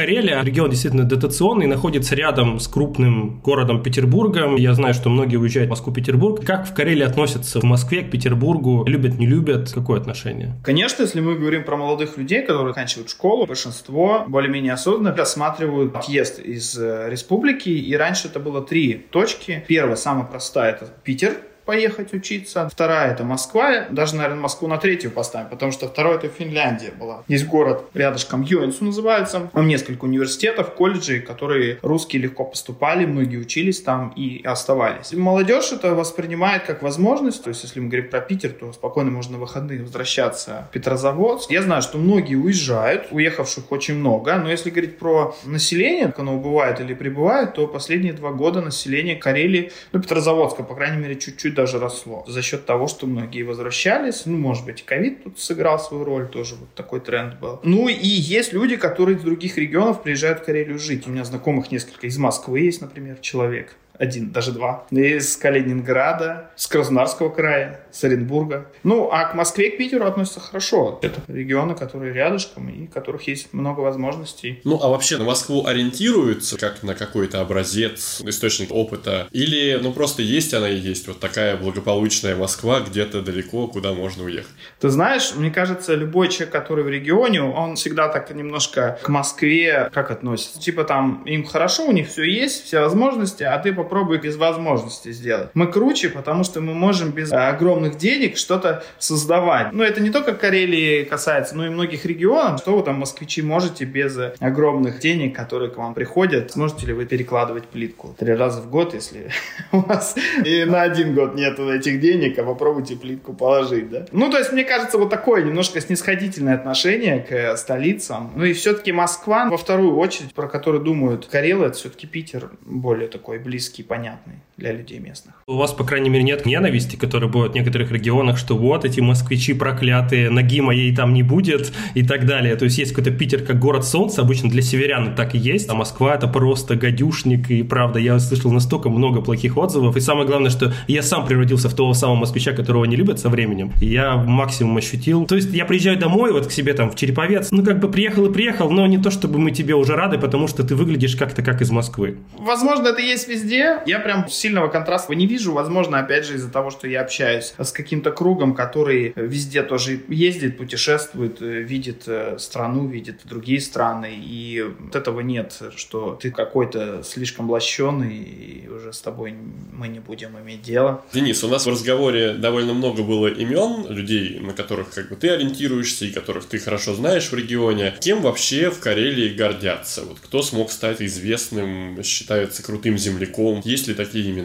[0.00, 4.56] Карелия, регион действительно дотационный, находится рядом с крупным городом Петербургом.
[4.56, 6.42] Я знаю, что многие уезжают в Москву-Петербург.
[6.42, 8.86] Как в Карелии относятся в Москве к Петербургу?
[8.86, 9.70] Любят, не любят?
[9.70, 10.58] Какое отношение?
[10.64, 16.38] Конечно, если мы говорим про молодых людей, которые заканчивают школу, большинство более-менее осознанно рассматривают отъезд
[16.38, 17.68] из э, республики.
[17.68, 19.62] И раньше это было три точки.
[19.68, 21.34] Первая, самая простая, это Питер,
[21.70, 22.68] поехать учиться.
[22.68, 23.86] Вторая это Москва.
[23.90, 27.22] Даже, наверное, Москву на третью поставим, потому что второе это Финляндия была.
[27.28, 29.48] Есть город рядышком, Йонсу называется.
[29.52, 35.12] Там несколько университетов, колледжей, которые русские легко поступали, многие учились там и оставались.
[35.12, 37.44] Молодежь это воспринимает как возможность.
[37.44, 41.52] То есть, если мы говорим про Питер, то спокойно можно на выходные возвращаться в Петрозаводск.
[41.52, 44.34] Я знаю, что многие уезжают, уехавших очень много.
[44.34, 49.14] Но если говорить про население, как оно убывает или прибывает, то последние два года население
[49.14, 52.24] Карелии, ну, Петрозаводска, по крайней мере, чуть-чуть даже росло.
[52.26, 54.24] За счет того, что многие возвращались.
[54.24, 57.60] Ну, может быть, ковид тут сыграл свою роль, тоже вот такой тренд был.
[57.62, 61.06] Ну, и есть люди, которые из других регионов приезжают в Карелию жить.
[61.06, 64.86] У меня знакомых несколько из Москвы есть, например, человек один, даже два.
[64.90, 68.66] Из Калининграда, с Краснодарского края, с Оренбурга.
[68.82, 70.98] Ну, а к Москве и к Питеру относятся хорошо.
[71.02, 74.60] Это регионы, которые рядышком и у которых есть много возможностей.
[74.64, 79.28] Ну, а вообще на Москву ориентируются как на какой-то образец, источник опыта?
[79.32, 84.24] Или, ну, просто есть она и есть вот такая благополучная Москва где-то далеко, куда можно
[84.24, 84.52] уехать?
[84.80, 89.90] Ты знаешь, мне кажется, любой человек, который в регионе, он всегда так немножко к Москве
[89.92, 90.58] как относится?
[90.58, 95.10] Типа там, им хорошо, у них все есть, все возможности, а ты попробуй без возможности
[95.10, 95.48] сделать.
[95.54, 99.72] Мы круче, потому что мы можем без огромных денег что-то создавать.
[99.72, 102.60] Но это не только Карелии касается, но и многих регионов.
[102.60, 106.52] Что вы там, москвичи, можете без огромных денег, которые к вам приходят?
[106.52, 109.30] Сможете ли вы перекладывать плитку три раза в год, если
[109.72, 114.06] у вас и на один год нет этих денег, а попробуйте плитку положить, да?
[114.12, 118.30] Ну, то есть, мне кажется, вот такое немножко снисходительное отношение к столицам.
[118.36, 123.08] Ну и все-таки Москва, во вторую очередь, про которую думают Карелы, это все-таки Питер более
[123.08, 125.34] такой близкий понятный для людей местных.
[125.46, 129.00] У вас, по крайней мере, нет ненависти, которая будет в некоторых регионах, что вот эти
[129.00, 132.54] москвичи проклятые, ноги моей там не будет и так далее.
[132.56, 135.74] То есть есть какой-то Питер как город солнца, обычно для северян так и есть, а
[135.74, 140.50] Москва это просто гадюшник, и правда, я слышал настолько много плохих отзывов, и самое главное,
[140.50, 144.16] что я сам превратился в того самого москвича, которого не любят со временем, и я
[144.16, 145.26] максимум ощутил.
[145.26, 148.26] То есть я приезжаю домой, вот к себе там в Череповец, ну как бы приехал
[148.26, 151.42] и приехал, но не то, чтобы мы тебе уже рады, потому что ты выглядишь как-то
[151.42, 152.18] как из Москвы.
[152.38, 155.52] Возможно, это есть везде, я прям сильного контраста не вижу.
[155.52, 160.58] Возможно, опять же, из-за того, что я общаюсь с каким-то кругом, который везде тоже ездит,
[160.58, 164.10] путешествует, э, видит э, страну, видит другие страны.
[164.12, 169.34] И вот этого нет, что ты какой-то слишком лощеный, и уже с тобой
[169.72, 171.04] мы не будем иметь дело.
[171.12, 175.28] Денис, у нас в разговоре довольно много было имен людей, на которых как бы ты
[175.28, 177.94] ориентируешься и которых ты хорошо знаешь в регионе.
[178.00, 180.02] Кем вообще в Карелии гордятся?
[180.02, 184.39] Вот кто смог стать известным, считается крутым земляком, есть ли такие имена?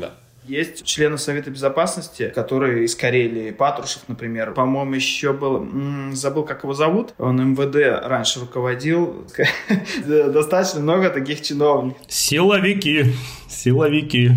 [0.48, 4.54] Есть члены Совета Безопасности, которые из Карелии, Патрушев, например.
[4.54, 5.68] По-моему, еще был,
[6.12, 7.16] забыл, как его зовут.
[7.18, 9.26] Он МВД раньше руководил.
[10.06, 12.00] Достаточно много таких чиновников.
[12.08, 13.06] Силовики,
[13.50, 14.32] силовики.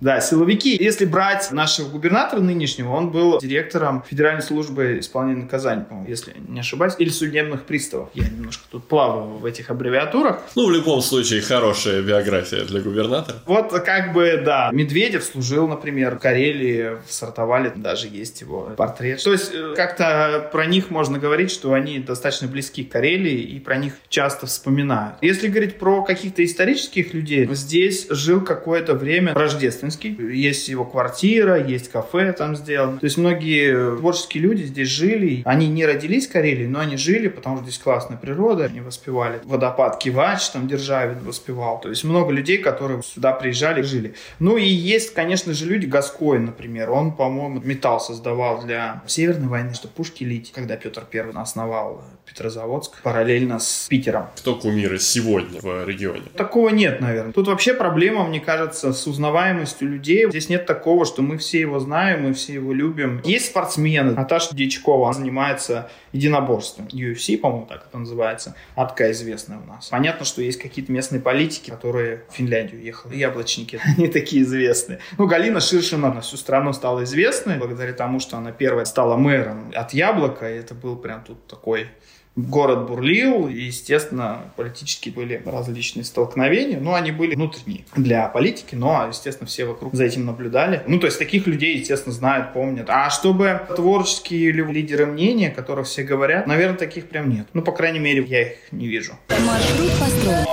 [0.00, 0.76] Да, силовики.
[0.78, 6.60] Если брать нашего губернатора нынешнего, он был директором Федеральной службы исполнения наказаний, по-моему, если не
[6.60, 8.10] ошибаюсь, или судебных приставов.
[8.14, 10.40] Я немножко тут плаваю в этих аббревиатурах.
[10.54, 13.38] Ну, в любом случае, хорошая биография для губернатора.
[13.46, 19.22] Вот как бы, да, Медведев служил, например, в Карелии, в Сартовале даже есть его портрет.
[19.22, 23.60] То есть э, как-то про них можно говорить, что они достаточно близки к Карелии и
[23.60, 25.16] про них часто вспоминают.
[25.22, 30.36] Если говорить про каких-то исторических людей, здесь жил какое-то время Рождественский Рождественский.
[30.36, 32.98] Есть его квартира, есть кафе там сделано.
[32.98, 35.42] То есть многие творческие люди здесь жили.
[35.44, 38.64] Они не родились в Карелии, но они жили, потому что здесь классная природа.
[38.64, 41.80] Они воспевали водопад Кивач, там Державин воспевал.
[41.80, 44.14] То есть много людей, которые сюда приезжали, жили.
[44.38, 46.90] Ну и есть, конечно же, люди, Гаскоин, например.
[46.90, 53.02] Он, по-моему, металл создавал для Северной войны, чтобы пушки лить, когда Петр Первый основал Петрозаводск
[53.02, 54.26] параллельно с Питером.
[54.36, 56.24] Кто кумиры сегодня в регионе?
[56.36, 57.32] Такого нет, наверное.
[57.32, 60.28] Тут вообще проблема, мне кажется, с узнаваемостью людей.
[60.28, 63.20] Здесь нет такого, что мы все его знаем, мы все его любим.
[63.24, 64.12] Есть спортсмены.
[64.12, 66.86] Наташа Дичкова, она занимается единоборством.
[66.86, 68.54] UFC, по-моему, так это называется.
[68.74, 69.88] Она такая известная у нас.
[69.88, 73.16] Понятно, что есть какие-то местные политики, которые в Финляндию ехали.
[73.16, 75.00] Яблочники, они такие известные.
[75.18, 79.72] Ну, Галина Ширшина на всю страну стала известной благодаря тому, что она первая стала мэром
[79.74, 80.50] от Яблока.
[80.50, 81.88] И это был прям тут такой
[82.36, 89.06] Город бурлил, и, естественно, политически были различные столкновения, но они были внутренние для политики, но,
[89.08, 90.82] естественно, все вокруг за этим наблюдали.
[90.86, 92.90] Ну, то есть таких людей, естественно, знают, помнят.
[92.90, 97.46] А чтобы творческие или лидеры мнения, о которых все говорят, наверное, таких прям нет.
[97.54, 99.14] Ну, по крайней мере, я их не вижу.
[99.30, 100.44] Маршрут построен.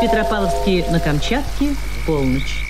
[0.00, 2.69] Петропавловский на Камчатке, полночь.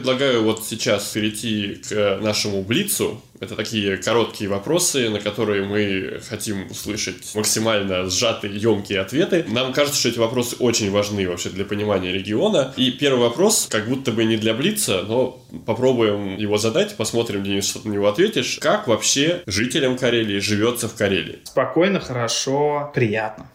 [0.00, 3.20] Предлагаю вот сейчас перейти к нашему Блицу.
[3.38, 9.44] Это такие короткие вопросы, на которые мы хотим услышать максимально сжатые, емкие ответы.
[9.46, 12.72] Нам кажется, что эти вопросы очень важны вообще для понимания региона.
[12.78, 17.68] И первый вопрос, как будто бы не для Блица, но попробуем его задать, посмотрим, Денис,
[17.68, 18.56] что ты на него ответишь.
[18.58, 21.40] Как вообще жителям Карелии живется в Карелии?
[21.44, 23.50] Спокойно, хорошо, приятно.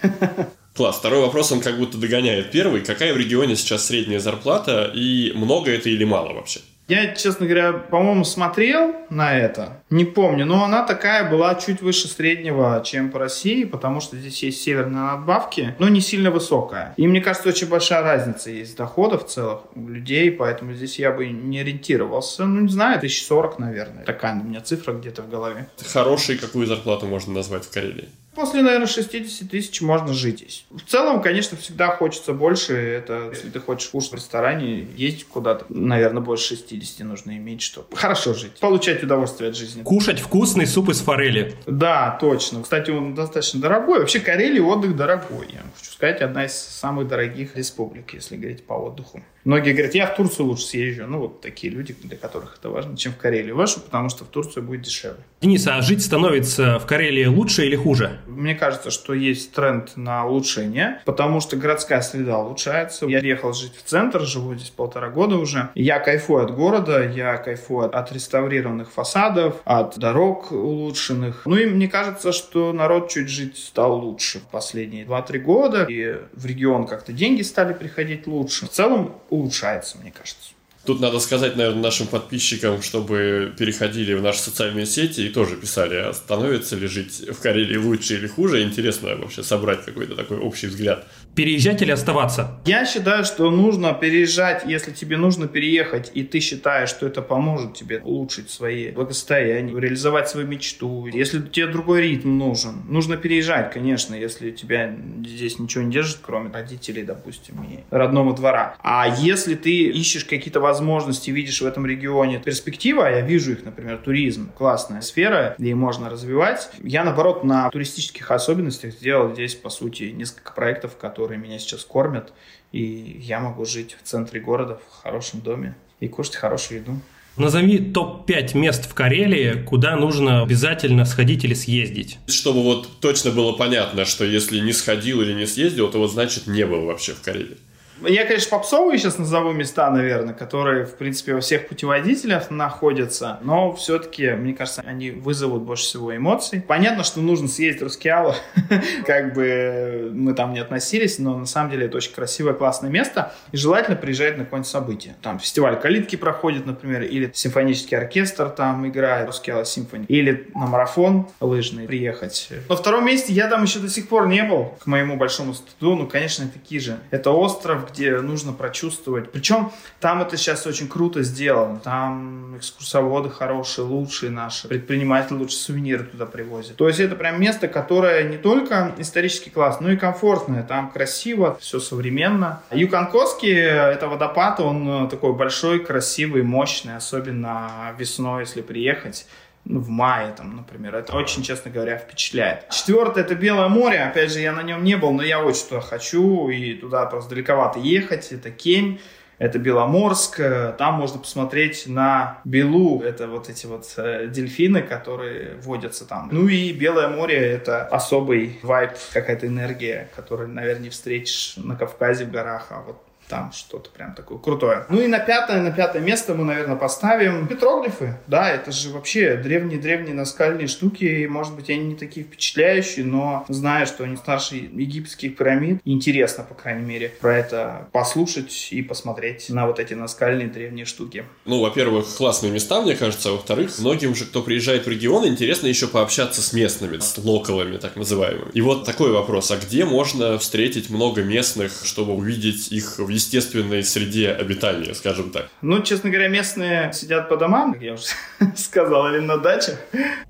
[0.80, 0.96] Класс.
[0.96, 2.80] Второй вопрос, он как будто догоняет первый.
[2.80, 6.60] Какая в регионе сейчас средняя зарплата и много это или мало вообще?
[6.88, 9.82] Я, честно говоря, по-моему, смотрел на это.
[9.90, 14.42] Не помню, но она такая была чуть выше среднего, чем по России, потому что здесь
[14.42, 16.94] есть северные надбавки, но не сильно высокая.
[16.96, 21.28] И мне кажется, очень большая разница есть доходов целых у людей, поэтому здесь я бы
[21.28, 22.46] не ориентировался.
[22.46, 24.04] Ну, не знаю, 1040, наверное.
[24.04, 25.68] Такая у меня цифра где-то в голове.
[25.92, 28.08] Хороший какую зарплату можно назвать в Карелии?
[28.34, 30.64] После, наверное, 60 тысяч можно жить здесь.
[30.70, 32.74] В целом, конечно, всегда хочется больше.
[32.74, 37.96] Это, если ты хочешь кушать в ресторане, ездить куда-то, наверное, больше 60 нужно иметь, чтобы
[37.96, 38.52] хорошо жить.
[38.60, 39.82] Получать удовольствие от жизни.
[39.82, 41.54] Кушать вкусный суп из форели.
[41.66, 42.62] Да, точно.
[42.62, 43.98] Кстати, он достаточно дорогой.
[43.98, 45.48] Вообще, Карелия отдых дорогой.
[45.52, 49.22] Я хочу сказать, одна из самых дорогих республик, если говорить по отдыху.
[49.44, 51.06] Многие говорят, я в Турцию лучше съезжу.
[51.06, 54.28] Ну, вот такие люди, для которых это важно, чем в Карелию вашу, потому что в
[54.28, 55.24] Турцию будет дешевле.
[55.40, 58.20] Денис, а жить становится в Карелии лучше или хуже?
[58.26, 63.06] Мне кажется, что есть тренд на улучшение, потому что городская среда улучшается.
[63.06, 65.70] Я ехал жить в центр, живу здесь полтора года уже.
[65.74, 71.46] Я кайфую от города, я кайфую от реставрированных фасадов, от дорог улучшенных.
[71.46, 75.86] Ну и мне кажется, что народ чуть жить стал лучше в последние 2-3 года.
[75.88, 78.66] И в регион как-то деньги стали приходить лучше.
[78.66, 80.50] В целом улучшается, мне кажется.
[80.86, 85.96] Тут надо сказать, наверное, нашим подписчикам, чтобы переходили в наши социальные сети и тоже писали,
[85.96, 88.62] а становится ли жить в Карелии лучше или хуже.
[88.62, 91.06] Интересно вообще собрать какой-то такой общий взгляд.
[91.34, 92.60] Переезжать или оставаться?
[92.64, 97.74] Я считаю, что нужно переезжать, если тебе нужно переехать, и ты считаешь, что это поможет
[97.74, 101.06] тебе улучшить свои благосостояние, реализовать свою мечту.
[101.06, 106.50] Если тебе другой ритм нужен, нужно переезжать, конечно, если тебя здесь ничего не держит, кроме
[106.50, 108.76] родителей, допустим, и родного двора.
[108.82, 113.64] А если ты ищешь какие-то возможности, видишь в этом регионе перспективы, а я вижу их,
[113.64, 116.70] например, туризм, классная сфера, где можно развивать.
[116.82, 121.84] Я, наоборот, на туристических особенностях сделал здесь, по сути, несколько проектов, которые которые меня сейчас
[121.84, 122.32] кормят,
[122.72, 126.92] и я могу жить в центре города, в хорошем доме и кушать хорошую еду.
[127.36, 132.18] Назови топ-5 мест в Карелии, куда нужно обязательно сходить или съездить.
[132.26, 136.46] Чтобы вот точно было понятно, что если не сходил или не съездил, то вот значит
[136.46, 137.58] не был вообще в Карелии.
[138.06, 143.72] Я, конечно, попсовые сейчас назову места, наверное, которые, в принципе, во всех путеводителях находятся, но
[143.74, 146.62] все-таки, мне кажется, они вызовут больше всего эмоций.
[146.66, 148.34] Понятно, что нужно съездить в Рускеалу,
[149.06, 153.34] как бы мы там не относились, но на самом деле это очень красивое, классное место,
[153.52, 155.16] и желательно приезжать на какое-нибудь событие.
[155.22, 161.28] Там фестиваль калитки проходит, например, или симфонический оркестр там играет, Рускеала симфония, или на марафон
[161.40, 162.48] лыжный приехать.
[162.68, 165.96] На втором месте я там еще до сих пор не был, к моему большому стыду,
[165.96, 166.98] ну, конечно, такие же.
[167.10, 169.30] Это остров, где нужно прочувствовать.
[169.30, 171.78] Причем там это сейчас очень круто сделано.
[171.80, 174.68] Там экскурсоводы хорошие, лучшие наши.
[174.68, 176.76] Предприниматели лучше сувениры туда привозят.
[176.76, 180.62] То есть это прям место, которое не только исторический класс, но и комфортное.
[180.62, 182.62] Там красиво, все современно.
[182.70, 189.26] Юканкоский, это водопад, он такой большой, красивый, мощный, особенно весной, если приехать
[189.64, 190.96] ну, в мае, там, например.
[190.96, 192.68] Это очень, честно говоря, впечатляет.
[192.70, 194.00] Четвертое, это Белое море.
[194.00, 197.30] Опять же, я на нем не был, но я очень туда хочу, и туда просто
[197.30, 198.32] далековато ехать.
[198.32, 198.98] Это Кемь.
[199.38, 200.38] Это Беломорск,
[200.76, 206.28] там можно посмотреть на Белу, это вот эти вот э, дельфины, которые водятся там.
[206.30, 212.26] Ну и Белое море— это особый вайб, какая-то энергия, которую, наверное, не встретишь на Кавказе
[212.26, 214.84] в горах, а вот там что-то прям такое крутое.
[214.88, 218.18] Ну и на пятое, на пятое место мы, наверное, поставим петроглифы.
[218.26, 221.26] Да, это же вообще древние-древние наскальные штуки.
[221.30, 226.54] Может быть, они не такие впечатляющие, но зная, что они старше египетских пирамид, интересно, по
[226.54, 231.24] крайней мере, про это послушать и посмотреть на вот эти наскальные древние штуки.
[231.44, 235.68] Ну, во-первых, классные места, мне кажется, а во-вторых, многим же, кто приезжает в регион, интересно
[235.68, 238.50] еще пообщаться с местными, с локалами, так называемыми.
[238.54, 243.84] И вот такой вопрос, а где можно встретить много местных, чтобы увидеть их в естественной
[243.84, 245.48] среде обитания, скажем так.
[245.62, 248.04] Ну, честно говоря, местные сидят по домам, как я уже
[248.56, 249.76] сказал, или на дачах.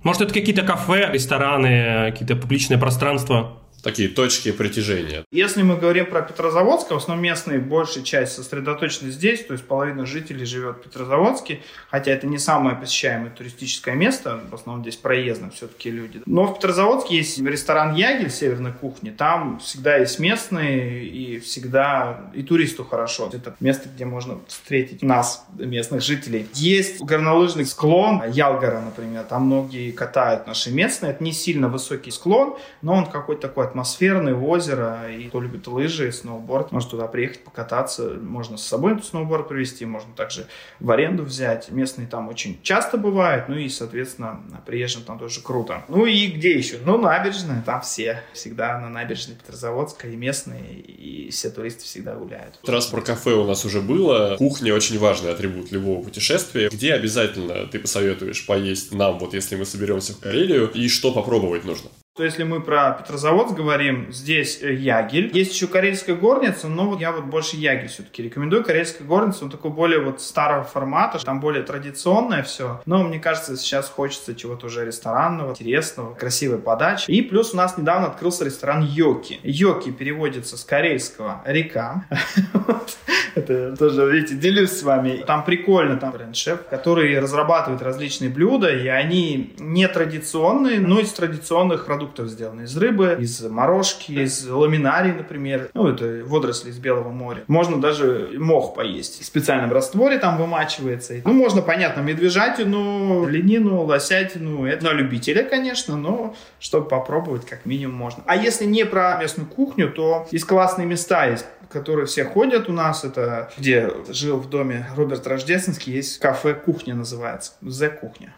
[0.02, 3.59] Может, это какие-то кафе, рестораны, какие-то публичные пространства?
[3.82, 5.24] Такие точки притяжения.
[5.30, 10.06] Если мы говорим про Петрозаводск, в основном местные большая часть сосредоточена здесь, то есть половина
[10.06, 15.50] жителей живет в Петрозаводске, хотя это не самое посещаемое туристическое место, в основном здесь проездно
[15.50, 16.22] все-таки люди.
[16.26, 22.42] Но в Петрозаводске есть ресторан Ягель северной кухни, там всегда есть местные и всегда и
[22.42, 23.30] туристу хорошо.
[23.32, 26.46] Это место, где можно встретить нас, местных жителей.
[26.54, 32.56] Есть горнолыжный склон Ялгора, например, там многие катают наши местные, это не сильно высокий склон,
[32.82, 38.18] но он какой-то такой атмосферное озеро, и кто любит лыжи, сноуборд, может туда приехать, покататься,
[38.20, 40.46] можно с собой сноуборд привезти, можно также
[40.80, 41.70] в аренду взять.
[41.70, 45.84] Местные там очень часто бывают, ну и, соответственно, приезжим там тоже круто.
[45.88, 46.78] Ну и где еще?
[46.84, 48.22] Ну, набережная, там все.
[48.32, 52.58] Всегда на набережной Петрозаводска и местные, и все туристы всегда гуляют.
[52.66, 56.68] Раз про кафе у нас уже было, кухня очень важный атрибут любого путешествия.
[56.68, 61.64] Где обязательно ты посоветуешь поесть нам, вот если мы соберемся в Карелию, и что попробовать
[61.64, 61.90] нужно?
[62.20, 65.30] То если мы про Петрозаводск говорим, здесь э, Ягель.
[65.32, 68.62] Есть еще карельская горница, но вот я вот больше Ягель все-таки рекомендую.
[68.62, 72.82] Карельская горница, он такой более вот старого формата, там более традиционное все.
[72.84, 77.10] Но мне кажется, сейчас хочется чего-то уже ресторанного, интересного, красивой подачи.
[77.10, 79.40] И плюс у нас недавно открылся ресторан Йоки.
[79.42, 82.04] Йоки переводится с карельского «река».
[83.34, 85.24] Это тоже, видите, делюсь с вами.
[85.26, 91.86] Там прикольно, там бренд-шеф, который разрабатывает различные блюда, и они не традиционные, но из традиционных
[91.86, 92.62] продуктов продуктов сделаны.
[92.62, 95.70] Из рыбы, из морожки, из ламинарии, например.
[95.74, 97.44] Ну, это водоросли из Белого моря.
[97.46, 99.22] Можно даже мох поесть.
[99.22, 101.14] В специальном растворе там вымачивается.
[101.24, 104.66] Ну, можно, понятно, медвежатину, ленину, лосятину.
[104.66, 108.22] Это на любителя, конечно, но чтобы попробовать, как минимум можно.
[108.26, 112.72] А если не про местную кухню, то есть классные места есть которые все ходят у
[112.72, 118.34] нас, это где жил в доме Роберт Рождественский, есть кафе «Кухня» называется, «Зе-кухня».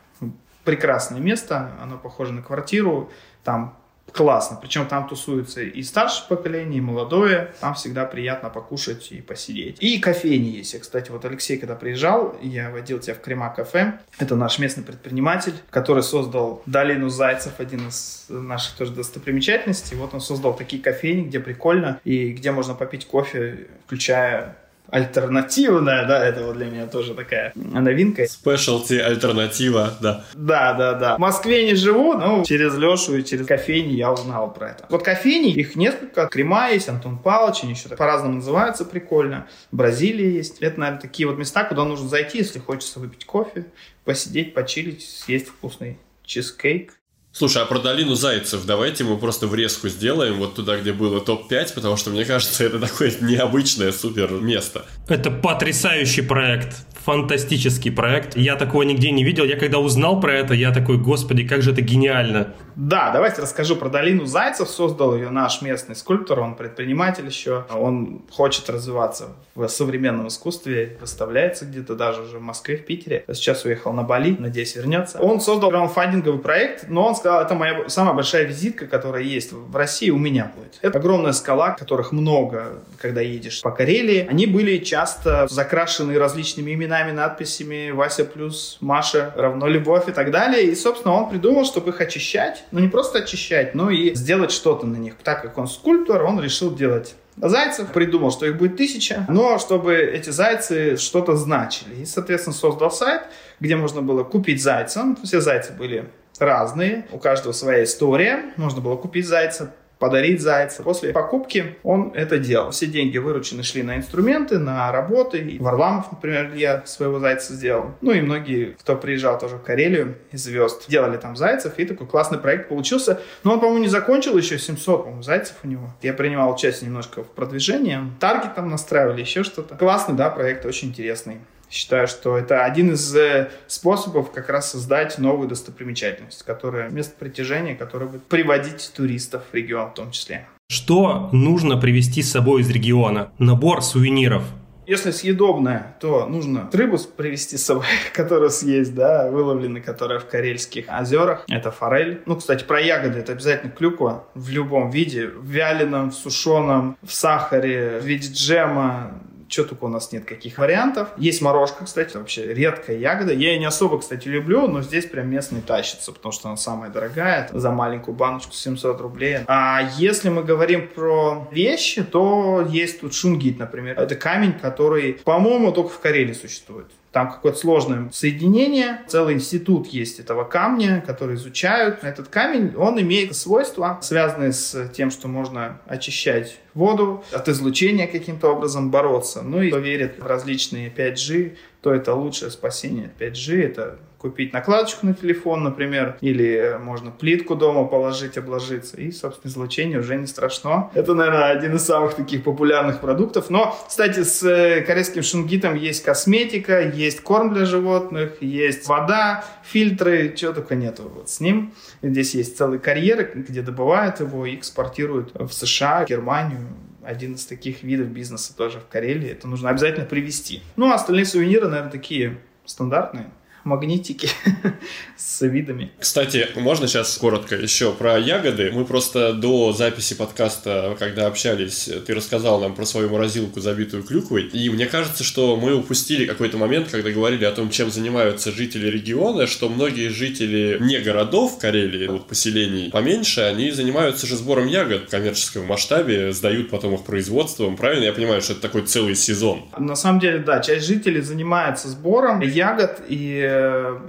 [0.65, 3.11] Прекрасное место, оно похоже на квартиру,
[3.45, 3.77] там
[4.13, 4.59] классно.
[4.61, 7.53] Причем там тусуются и старшее поколение, и молодое.
[7.61, 9.79] Там всегда приятно покушать и посидеть.
[9.81, 10.75] И кофейни есть.
[10.75, 13.99] Я, кстати, вот Алексей, когда приезжал, я водил тебя в Крема кафе.
[14.19, 19.97] Это наш местный предприниматель, который создал Долину Зайцев, один из наших тоже достопримечательностей.
[19.97, 24.57] Вот он создал такие кофейни, где прикольно и где можно попить кофе, включая
[24.93, 28.27] альтернативная, да, это вот для меня тоже такая новинка.
[28.27, 30.25] Спешлти альтернатива, да.
[30.35, 31.17] Да, да, да.
[31.17, 34.85] В Москве не живу, но через Лешу и через кофейни я узнал про это.
[34.91, 36.27] Вот кофейни, их несколько.
[36.27, 39.47] Крема есть, Антон Павлович, они еще по-разному называются прикольно.
[39.71, 40.59] Бразилия есть.
[40.61, 43.65] Это, наверное, такие вот места, куда нужно зайти, если хочется выпить кофе,
[44.05, 46.99] посидеть, почилить, съесть вкусный чизкейк.
[47.33, 51.75] Слушай, а про долину зайцев давайте мы просто врезку сделаем вот туда, где было топ-5,
[51.75, 54.85] потому что мне кажется, это такое необычное супер место.
[55.09, 58.37] Это потрясающий проект фантастический проект.
[58.37, 59.45] Я такого нигде не видел.
[59.45, 62.55] Я когда узнал про это, я такой, господи, как же это гениально.
[62.77, 64.69] Да, давайте расскажу про долину Зайцев.
[64.69, 67.65] Создал ее наш местный скульптор, он предприниматель еще.
[67.71, 73.25] Он хочет развиваться в современном искусстве, выставляется где-то даже уже в Москве, в Питере.
[73.33, 75.19] Сейчас уехал на Бали, надеюсь, вернется.
[75.21, 79.77] Он создал краудфандинговый проект, но он сказал, это моя самая большая визитка, которая есть в
[79.77, 80.79] России, у меня будет.
[80.81, 84.27] Это огромная скала, которых много, когда едешь по Карелии.
[84.29, 90.65] Они были часто закрашены различными именами, надписями Вася плюс Маша равно любовь и так далее.
[90.65, 92.62] И, собственно, он придумал, чтобы их очищать.
[92.71, 95.15] Ну, не просто очищать, но и сделать что-то на них.
[95.23, 99.97] Так как он скульптор, он решил делать зайцев, придумал, что их будет тысяча, но чтобы
[99.97, 102.03] эти зайцы что-то значили.
[102.03, 103.23] И, соответственно, создал сайт,
[103.61, 105.17] где можно было купить зайца.
[105.25, 108.53] Все зайцы были разные, у каждого своя история.
[108.57, 110.83] Можно было купить зайца, подарить зайца.
[110.83, 112.73] После покупки он это делал.
[112.73, 115.39] Все деньги выручены шли на инструменты, на работы.
[115.39, 117.93] И Варламов, например, я своего зайца сделал.
[118.01, 121.75] Ну и многие, кто приезжал тоже в Карелию из звезд, делали там зайцев.
[121.77, 123.21] И такой классный проект получился.
[123.45, 125.89] Но он, по-моему, не закончил еще 700, по зайцев у него.
[126.03, 128.01] Я принимал участие немножко в продвижении.
[128.19, 129.77] Таргет там настраивали, еще что-то.
[129.77, 131.39] Классный, да, проект, очень интересный.
[131.73, 137.75] Считаю, что это один из э, способов как раз создать новую достопримечательность, которая место притяжения,
[137.75, 140.47] которое будет приводить туристов в регион в том числе.
[140.69, 143.33] Что нужно привезти с собой из региона?
[143.39, 144.43] Набор сувениров.
[144.87, 150.85] Если съедобное, то нужно рыбу привезти с собой, которую съесть, да, выловлены, которая в Карельских
[150.91, 151.47] озерах.
[151.49, 152.21] Это форель.
[152.27, 153.21] Ну, кстати, про ягоды.
[153.21, 155.29] Это обязательно клюква в любом виде.
[155.29, 159.13] В вяленом, в сушеном, в сахаре, в виде джема,
[159.53, 161.09] что только у нас нет, каких вариантов.
[161.17, 163.33] Есть морожка, кстати, вообще редкая ягода.
[163.33, 166.91] Я ее не особо, кстати, люблю, но здесь прям местный тащится, потому что она самая
[166.91, 167.49] дорогая.
[167.53, 169.39] За маленькую баночку 700 рублей.
[169.47, 173.99] А если мы говорим про вещи, то есть тут шунгит, например.
[173.99, 176.87] Это камень, который, по-моему, только в Карелии существует.
[177.13, 182.03] Там какое-то сложное соединение, целый институт есть этого камня, который изучают.
[182.03, 188.49] Этот камень, он имеет свойства, связанные с тем, что можно очищать воду, от излучения каким-то
[188.49, 189.43] образом бороться.
[189.43, 195.05] Ну и кто верит в различные 5G, то это лучшее спасение 5G, это купить накладочку
[195.05, 200.91] на телефон, например, или можно плитку дома положить, обложиться, и, собственно, излучение уже не страшно.
[200.95, 203.51] Это, наверное, один из самых таких популярных продуктов.
[203.51, 210.33] Но, кстати, с э, корейским шунгитом есть косметика, есть корм для животных, есть вода, фильтры,
[210.37, 211.75] чего только нету вот с ним.
[212.01, 216.69] Здесь есть целый карьер, где добывают его и экспортируют в США, Германию,
[217.03, 219.31] один из таких видов бизнеса тоже в Карелии.
[219.31, 220.63] Это нужно обязательно привести.
[220.77, 223.27] Ну, а остальные сувениры, наверное, такие стандартные
[223.65, 224.29] магнитики
[225.17, 225.93] с видами.
[225.99, 228.71] Кстати, можно сейчас коротко еще про ягоды?
[228.73, 234.45] Мы просто до записи подкаста, когда общались, ты рассказал нам про свою морозилку, забитую клюквой,
[234.45, 238.89] и мне кажется, что мы упустили какой-то момент, когда говорили о том, чем занимаются жители
[238.89, 245.05] региона, что многие жители не городов Карелии, вот поселений поменьше, они занимаются же сбором ягод
[245.05, 247.77] в коммерческом масштабе, сдают потом их производством.
[247.77, 249.65] Правильно я понимаю, что это такой целый сезон?
[249.79, 253.52] На самом деле, да, часть жителей занимается сбором ягод и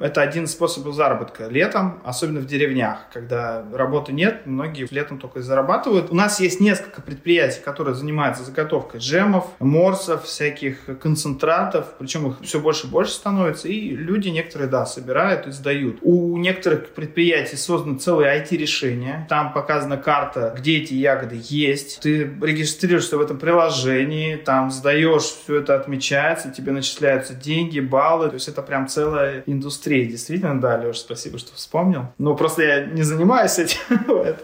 [0.01, 5.39] это один из способов заработка летом, особенно в деревнях, когда работы нет, многие летом только
[5.39, 6.11] и зарабатывают.
[6.11, 12.59] У нас есть несколько предприятий, которые занимаются заготовкой джемов, морсов, всяких концентратов, причем их все
[12.59, 15.97] больше и больше становится, и люди некоторые, да, собирают и сдают.
[16.01, 23.17] У некоторых предприятий созданы целые IT-решения, там показана карта, где эти ягоды есть, ты регистрируешься
[23.17, 28.61] в этом приложении, там сдаешь, все это отмечается, тебе начисляются деньги, баллы, то есть это
[28.61, 30.05] прям целая индустрии.
[30.05, 32.07] Действительно, да, Леша, спасибо, что вспомнил.
[32.17, 33.79] Но просто я не занимаюсь этим.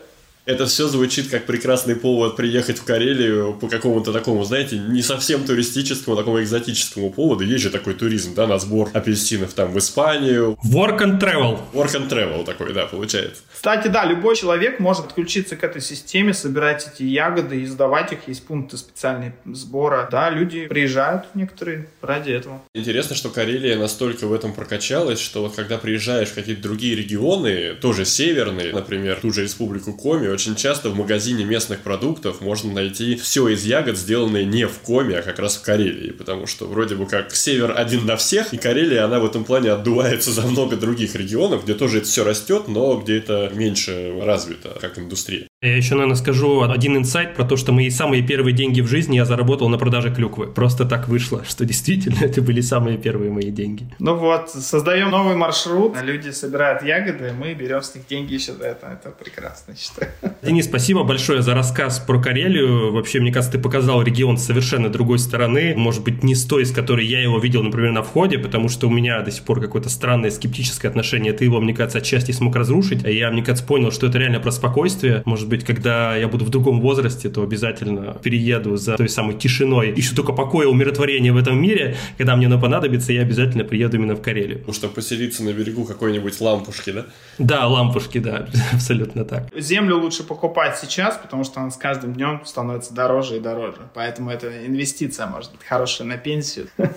[0.50, 5.44] Это все звучит как прекрасный повод приехать в Карелию по какому-то такому, знаете, не совсем
[5.44, 7.44] туристическому, такому экзотическому поводу.
[7.44, 10.58] Есть же такой туризм, да, на сбор апельсинов там в Испанию.
[10.66, 11.60] Work and travel.
[11.72, 13.44] Work and travel такой, да, получается.
[13.60, 18.20] Кстати, да, любой человек может подключиться к этой системе, собирать эти ягоды и сдавать их.
[18.28, 20.08] Есть пункты специальные сбора.
[20.10, 22.62] Да, люди приезжают некоторые ради этого.
[22.74, 27.74] Интересно, что Карелия настолько в этом прокачалась, что вот когда приезжаешь в какие-то другие регионы,
[27.74, 33.18] тоже северные, например, ту же республику Коми, очень часто в магазине местных продуктов можно найти
[33.18, 36.96] все из ягод, сделанные не в Коми, а как раз в Карелии, потому что вроде
[36.96, 40.78] бы как север один на всех, и Карелия, она в этом плане отдувается за много
[40.78, 45.49] других регионов, где тоже это все растет, но где это меньше развито как индустрия.
[45.62, 49.18] Я еще, наверное, скажу один инсайт про то, что мои самые первые деньги в жизни
[49.18, 50.48] я заработал на продаже клюквы.
[50.48, 53.86] Просто так вышло, что действительно это были самые первые мои деньги.
[54.00, 58.68] Ну вот, создаем новый маршрут, люди собирают ягоды, мы берем с них деньги еще за
[58.68, 58.88] это.
[58.88, 60.10] Это прекрасно, считаю.
[60.42, 62.94] Денис, спасибо большое за рассказ про Карелию.
[62.94, 65.74] Вообще, мне кажется, ты показал регион с совершенно другой стороны.
[65.76, 68.88] Может быть, не с той, с которой я его видел, например, на входе, потому что
[68.88, 71.34] у меня до сих пор какое-то странное скептическое отношение.
[71.34, 74.40] Ты его, мне кажется, отчасти смог разрушить, а я, мне кажется, понял, что это реально
[74.40, 75.22] про спокойствие.
[75.26, 79.94] Может быть, когда я буду в другом возрасте, то обязательно перееду за той самой тишиной.
[79.96, 81.98] Ищу только покоя, умиротворения в этом мире.
[82.18, 84.60] Когда мне оно понадобится, я обязательно приеду именно в Карелию.
[84.60, 87.06] Потому что поселиться на берегу какой-нибудь лампушки, да?
[87.38, 89.44] Да, лампушки, да, абсолютно так.
[89.56, 93.90] Землю лучше покупать сейчас, потому что она с каждым днем становится дороже и дороже.
[93.94, 96.68] Поэтому это инвестиция, может быть, хорошая на пенсию.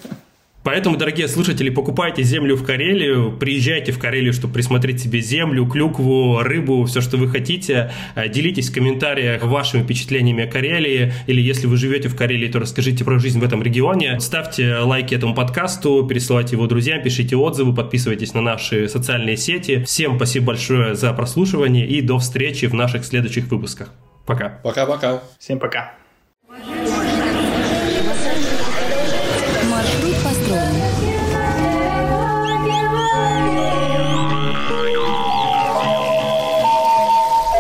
[0.65, 6.41] Поэтому, дорогие слушатели, покупайте землю в Карелию, приезжайте в Карелию, чтобы присмотреть себе землю, клюкву,
[6.41, 7.91] рыбу, все, что вы хотите.
[8.15, 12.61] Э, делитесь в комментариях вашими впечатлениями о Карелии, или если вы живете в Карелии, то
[12.61, 14.21] расскажите про жизнь в этом регионе.
[14.21, 19.83] Ставьте лайки этому подкасту, пересылайте его друзьям, пишите отзывы, подписывайтесь на наши социальные сети.
[19.85, 23.93] Всем спасибо большое за прослушивание и до встречи в наших следующих выпусках.
[24.27, 24.61] Пока.
[24.63, 25.25] Пока-пока.
[25.41, 26.02] Всем пока.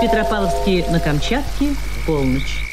[0.02, 2.71] Петропавловске на Камчатке, полночь.